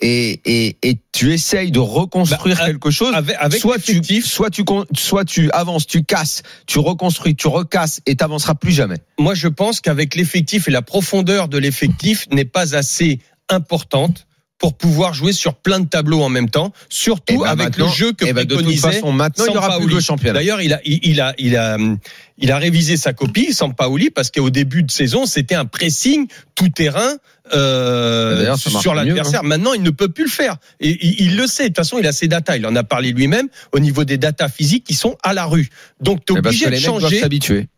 et, 0.00 0.40
et, 0.44 0.76
et 0.82 0.98
tu 1.12 1.32
essayes 1.32 1.72
de 1.72 1.80
reconstruire 1.80 2.56
Bah, 2.58 2.66
quelque 2.66 2.90
chose. 2.90 3.12
Avec, 3.14 3.34
avec 3.40 3.60
soit 3.60 3.78
tu, 3.78 4.00
soit 4.22 4.50
tu, 4.50 4.62
soit 4.94 5.24
tu 5.24 5.50
avances, 5.50 5.86
tu 5.86 6.04
casses, 6.04 6.42
tu 6.66 6.78
reconstruis, 6.78 7.34
tu 7.34 7.48
recasses 7.48 8.00
et 8.06 8.14
t'avanceras 8.16 8.54
plus 8.54 8.70
jamais. 8.72 8.98
moi 9.18 9.34
je 9.34 9.48
pense 9.48 9.80
qu'avec 9.80 10.14
l'effectif 10.14 10.68
et 10.68 10.70
la 10.70 10.82
profondeur 10.82 11.48
de 11.48 11.58
l'effectif 11.58 12.26
n'est 12.30 12.44
pas 12.44 12.76
assez 12.76 13.18
importante 13.48 14.26
pour 14.58 14.74
pouvoir 14.74 15.14
jouer 15.14 15.32
sur 15.32 15.54
plein 15.54 15.80
de 15.80 15.86
tableaux 15.86 16.22
en 16.22 16.28
même 16.28 16.50
temps, 16.50 16.72
surtout 16.88 17.34
Eh 17.34 17.36
ben 17.38 17.46
avec 17.46 17.78
le 17.78 17.86
jeu 17.86 18.12
que 18.12 18.24
eh 18.26 18.32
ben 18.32 18.44
de 18.44 18.54
toute 18.54 18.64
préconisait 18.64 18.92
façon, 18.92 19.12
maintenant 19.12 19.44
il 19.48 19.56
aura 19.56 19.78
plus 19.78 19.94
de 19.94 20.00
championnat. 20.00 20.34
D'ailleurs, 20.34 20.60
il 20.60 20.72
a, 20.72 20.80
il, 20.84 20.98
il 21.02 21.20
a, 21.20 21.34
il 21.38 21.56
a, 21.56 21.76
hum, 21.76 21.98
il 22.38 22.52
a 22.52 22.58
révisé 22.58 22.96
sa 22.96 23.12
copie, 23.12 23.52
Sampaoli, 23.52 24.10
parce 24.10 24.30
qu'au 24.30 24.50
début 24.50 24.82
de 24.82 24.90
saison, 24.90 25.26
c'était 25.26 25.54
un 25.54 25.64
pressing 25.64 26.28
tout 26.54 26.68
terrain 26.68 27.16
euh, 27.54 28.56
sur 28.56 28.72
mieux, 28.72 28.90
hein. 28.90 28.94
l'adversaire. 28.94 29.42
Maintenant, 29.42 29.72
il 29.72 29.82
ne 29.82 29.90
peut 29.90 30.08
plus 30.08 30.24
le 30.24 30.30
faire. 30.30 30.56
Et 30.80 30.98
il, 31.04 31.20
il 31.20 31.36
le 31.36 31.46
sait. 31.46 31.64
De 31.64 31.68
toute 31.68 31.76
façon, 31.76 31.98
il 31.98 32.06
a 32.06 32.12
ses 32.12 32.28
datas. 32.28 32.56
Il 32.56 32.66
en 32.66 32.76
a 32.76 32.84
parlé 32.84 33.12
lui-même 33.12 33.48
au 33.72 33.80
niveau 33.80 34.04
des 34.04 34.18
datas 34.18 34.48
physiques 34.48 34.84
qui 34.84 34.94
sont 34.94 35.16
à 35.22 35.34
la 35.34 35.46
rue. 35.46 35.68
Donc, 36.00 36.24
tu 36.24 36.32
es 36.32 36.36
Mais 36.36 36.42
parce 36.42 36.54
obligé 36.54 36.70
de 36.70 36.76
changer 36.76 37.20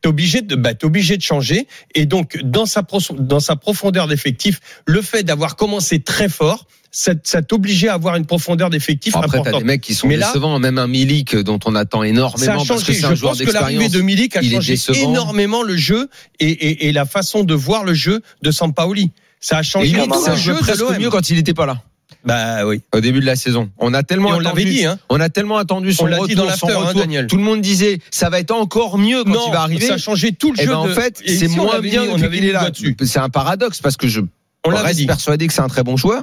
t'es 0.00 0.08
obligé 0.08 0.42
de 0.42 0.56
bah, 0.56 0.74
t'es 0.74 0.84
obligé 0.84 1.16
de 1.16 1.22
changer 1.22 1.66
et 1.94 2.06
donc 2.06 2.38
dans 2.42 2.66
sa 2.66 2.82
dans 3.18 3.40
sa 3.40 3.56
profondeur 3.56 4.08
d'effectif 4.08 4.60
le 4.86 5.02
fait 5.02 5.22
d'avoir 5.22 5.56
commencé 5.56 6.00
très 6.00 6.28
fort 6.28 6.66
ça, 6.92 7.12
ça 7.22 7.42
t'obligeait 7.42 7.88
à 7.88 7.94
avoir 7.94 8.16
une 8.16 8.26
profondeur 8.26 8.68
d'effectif 8.70 9.14
Après, 9.14 9.28
t'as 9.28 9.38
importante 9.38 9.60
des 9.60 9.64
mecs 9.64 9.80
qui 9.80 9.94
sont 9.94 10.08
Mais 10.08 10.16
là- 10.16 10.26
décevants, 10.26 10.58
même 10.58 10.78
un 10.78 10.86
Milik 10.88 11.36
dont 11.36 11.58
on 11.64 11.74
attend 11.74 12.00
ça 12.00 12.08
énormément 12.08 12.62
a 12.62 12.66
parce 12.66 12.82
que 12.84 12.92
c'est 12.92 13.04
un 13.04 13.10
je 13.10 13.14
joueur 13.14 13.32
pense 13.32 13.42
que 13.42 13.50
l'arrivée 13.52 13.88
de 13.88 14.00
Milik 14.00 14.36
a 14.36 14.42
changé 14.42 14.74
énormément 14.94 15.62
le 15.62 15.76
jeu 15.76 16.08
et, 16.40 16.48
et, 16.50 16.88
et 16.88 16.92
la 16.92 17.04
façon 17.04 17.44
de 17.44 17.54
voir 17.54 17.84
le 17.84 17.94
jeu 17.94 18.22
de 18.42 18.50
Sampaoli 18.50 19.10
ça 19.40 19.58
a 19.58 19.60
Et 19.60 19.64
changé 19.64 19.92
tout 19.92 20.24
le 20.26 20.36
jeu 20.36 20.54
de 20.54 20.98
mieux 20.98 21.10
quand 21.10 21.30
il 21.30 21.36
n'était 21.36 21.54
pas 21.54 21.64
là. 21.66 21.80
bah 22.24 22.66
oui 22.66 22.82
Au 22.92 23.00
début 23.00 23.20
de 23.20 23.24
la 23.26 23.36
saison, 23.36 23.70
on 23.78 23.94
a 23.94 24.00
et 24.00 24.04
tellement 24.04 24.30
on 24.30 24.32
attendu, 24.32 24.44
l'avait 24.44 24.64
dit 24.64 24.84
hein 24.84 24.98
on 25.08 25.20
a 25.20 25.28
tellement 25.30 25.56
attendu 25.58 25.92
son 25.94 26.04
On 26.04 26.06
l'a 26.08 26.16
dit 26.16 26.22
retour, 26.34 26.46
dans 26.46 26.56
son 26.56 26.68
hein, 26.68 26.74
retour. 26.76 27.00
Daniel. 27.00 27.26
Tout 27.28 27.36
le 27.36 27.42
monde 27.42 27.60
disait 27.62 28.00
ça 28.10 28.28
va 28.30 28.40
être 28.40 28.50
encore 28.50 28.98
mieux 28.98 29.24
quand 29.24 29.30
non 29.30 29.44
il 29.46 29.52
va 29.52 29.62
arriver. 29.62 29.86
ça 29.86 29.94
a 29.94 29.98
changé 29.98 30.32
tout 30.32 30.52
le 30.52 30.60
Et 30.60 30.64
jeu 30.64 30.70
ben 30.70 30.76
en 30.76 30.88
fait, 30.88 31.22
et 31.24 31.34
c'est 31.36 31.48
si 31.48 31.56
moins 31.56 31.78
bien 31.80 32.04
qu'il 32.18 32.44
est 32.44 32.52
là. 32.52 32.70
C'est 33.04 33.18
un 33.20 33.30
paradoxe 33.30 33.80
parce 33.80 33.96
que 33.96 34.08
je 34.08 34.20
on 34.66 34.70
reste 34.74 34.98
dit 34.98 35.06
persuadé 35.06 35.46
que 35.46 35.54
c'est 35.54 35.62
un 35.62 35.68
très 35.68 35.82
bon 35.84 35.96
joueur. 35.96 36.22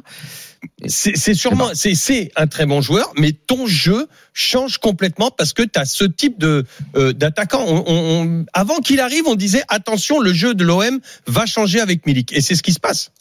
C'est 0.88 1.34
sûrement, 1.34 1.70
c'est 1.74 1.96
c'est 1.96 2.32
un 2.36 2.48
très 2.48 2.66
bon 2.66 2.82
joueur, 2.82 3.12
mais 3.18 3.32
ton 3.32 3.66
jeu 3.68 4.08
change 4.34 4.78
complètement 4.78 5.32
parce 5.32 5.54
que 5.54 5.64
tu 5.64 5.80
as 5.80 5.86
ce 5.86 6.04
type 6.04 6.40
de 6.40 6.66
euh, 6.96 7.14
d'attaquant. 7.14 7.64
On, 7.68 7.84
on- 7.88 8.22
on- 8.42 8.46
avant 8.54 8.78
qu'il 8.80 9.00
arrive, 9.00 9.24
on 9.28 9.36
disait 9.36 9.64
attention, 9.70 10.20
le 10.20 10.34
jeu 10.34 10.54
de 10.54 10.64
l'OM 10.64 11.00
va 11.26 11.46
changer 11.46 11.80
avec 11.80 12.06
Milik, 12.06 12.32
et 12.34 12.42
c'est 12.42 12.56
ce 12.56 12.64
qui 12.64 12.74
se 12.74 12.80
passe. 12.80 13.12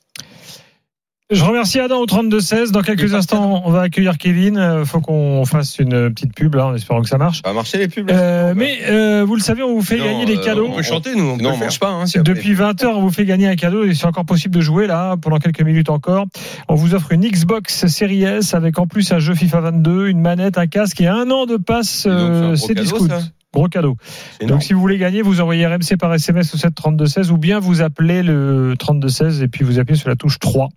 Je 1.29 1.43
remercie 1.43 1.81
Adam 1.81 1.99
au 1.99 2.07
32-16. 2.07 2.71
Dans 2.71 2.83
quelques 2.83 3.13
instants, 3.15 3.63
on 3.65 3.71
va 3.73 3.81
accueillir 3.81 4.17
Kevin. 4.17 4.57
Euh, 4.59 4.85
faut 4.85 5.01
qu'on 5.01 5.45
fasse 5.45 5.81
une 5.81 6.15
petite 6.15 6.33
pub 6.33 6.55
là, 6.55 6.67
en 6.67 6.75
espérant 6.77 7.03
que 7.03 7.09
ça 7.09 7.19
marche. 7.19 7.43
Ça 7.45 7.49
va 7.49 7.53
marcher 7.53 7.79
les 7.79 7.89
pubs. 7.89 8.09
Euh, 8.09 8.55
mais 8.55 8.79
euh, 8.89 9.25
vous 9.27 9.35
le 9.35 9.41
savez, 9.41 9.65
on 9.65 9.75
vous 9.75 9.83
fait 9.83 9.99
gagner 9.99 10.25
des 10.25 10.39
cadeaux. 10.39 10.69
On 10.71 10.77
peut 10.77 10.85
chanter, 10.85 11.17
nous. 11.17 11.31
On 11.31 11.37
Non, 11.37 11.55
on 11.55 11.57
mange 11.57 11.81
pas. 11.81 11.89
Hein, 11.89 12.07
si 12.07 12.21
Depuis 12.21 12.55
20h, 12.55 12.87
on 12.87 13.01
vous 13.01 13.11
fait 13.11 13.25
gagner 13.25 13.49
un 13.49 13.57
cadeau 13.57 13.83
et 13.83 13.93
c'est 13.93 14.07
encore 14.07 14.25
possible 14.25 14.55
de 14.55 14.61
jouer 14.61 14.87
là 14.87 15.17
pendant 15.21 15.39
quelques 15.39 15.63
minutes 15.63 15.91
encore. 15.91 16.27
On 16.69 16.77
vous 16.77 16.95
offre 16.95 17.11
une 17.11 17.27
Xbox 17.27 17.89
Series 17.89 18.23
S 18.23 18.55
avec 18.55 18.79
en 18.79 18.87
plus 18.87 19.11
un 19.11 19.19
jeu 19.19 19.35
FIFA 19.35 19.63
22, 19.63 20.07
une 20.07 20.21
manette, 20.21 20.59
un 20.59 20.69
casque 20.69 21.01
et 21.01 21.09
un 21.09 21.29
an 21.33 21.47
de 21.47 21.57
passe 21.57 22.07
donc, 22.07 22.57
c'est 22.57 22.79
un 22.79 22.83
euh, 22.83 23.21
gros 23.57 23.69
cadeau. 23.69 23.97
Donc 24.43 24.63
si 24.63 24.73
vous 24.73 24.81
voulez 24.81 24.99
gagner, 24.99 25.23
vous 25.23 25.41
envoyez 25.41 25.67
RMC 25.67 25.97
par 25.99 26.13
SMS 26.15 26.55
au 26.55 26.59
7 26.59 26.75
32 26.75 27.07
16 27.07 27.31
ou 27.31 27.39
bien 27.39 27.59
vous 27.59 27.81
appelez 27.81 28.23
le 28.23 28.75
32 28.79 29.09
16 29.09 29.43
et 29.43 29.49
puis 29.49 29.65
vous 29.65 29.79
appuyez 29.79 29.99
sur 29.99 30.09
la 30.09 30.17
touche 30.17 30.39
3. 30.39 30.69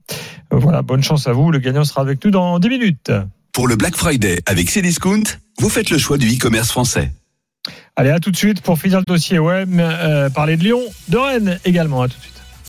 Euh, 0.54 0.58
Voilà, 0.58 0.82
bonne 0.82 1.04
chance 1.04 1.28
à 1.28 1.34
vous. 1.34 1.52
Le 1.52 1.60
gagnant 1.60 1.84
sera 1.84 2.02
avec 2.02 2.24
nous 2.24 2.32
dans 2.32 2.58
10 2.60 2.70
minutes. 2.70 3.12
Pour 3.52 3.68
le 3.68 3.76
Black 3.76 3.96
Friday 3.96 4.40
avec 4.46 4.70
Cdiscount, 4.70 5.24
vous 5.60 5.70
faites 5.70 5.90
le 5.90 5.98
choix 5.98 6.18
du 6.18 6.28
e-commerce 6.28 6.72
français. 6.72 7.12
Allez, 7.96 8.12
à 8.12 8.20
tout 8.20 8.32
de 8.32 8.38
suite 8.38 8.62
pour 8.62 8.80
finir 8.80 9.00
le 9.00 9.06
dossier 9.06 9.40
OM, 9.40 9.80
euh, 9.80 10.30
parler 10.30 10.56
de 10.56 10.64
Lyon, 10.64 10.82
de 11.10 11.18
Rennes 11.18 11.60
également. 11.66 12.02
À 12.04 12.08
tout 12.08 12.16
de 12.18 12.22
suite. 12.22 12.39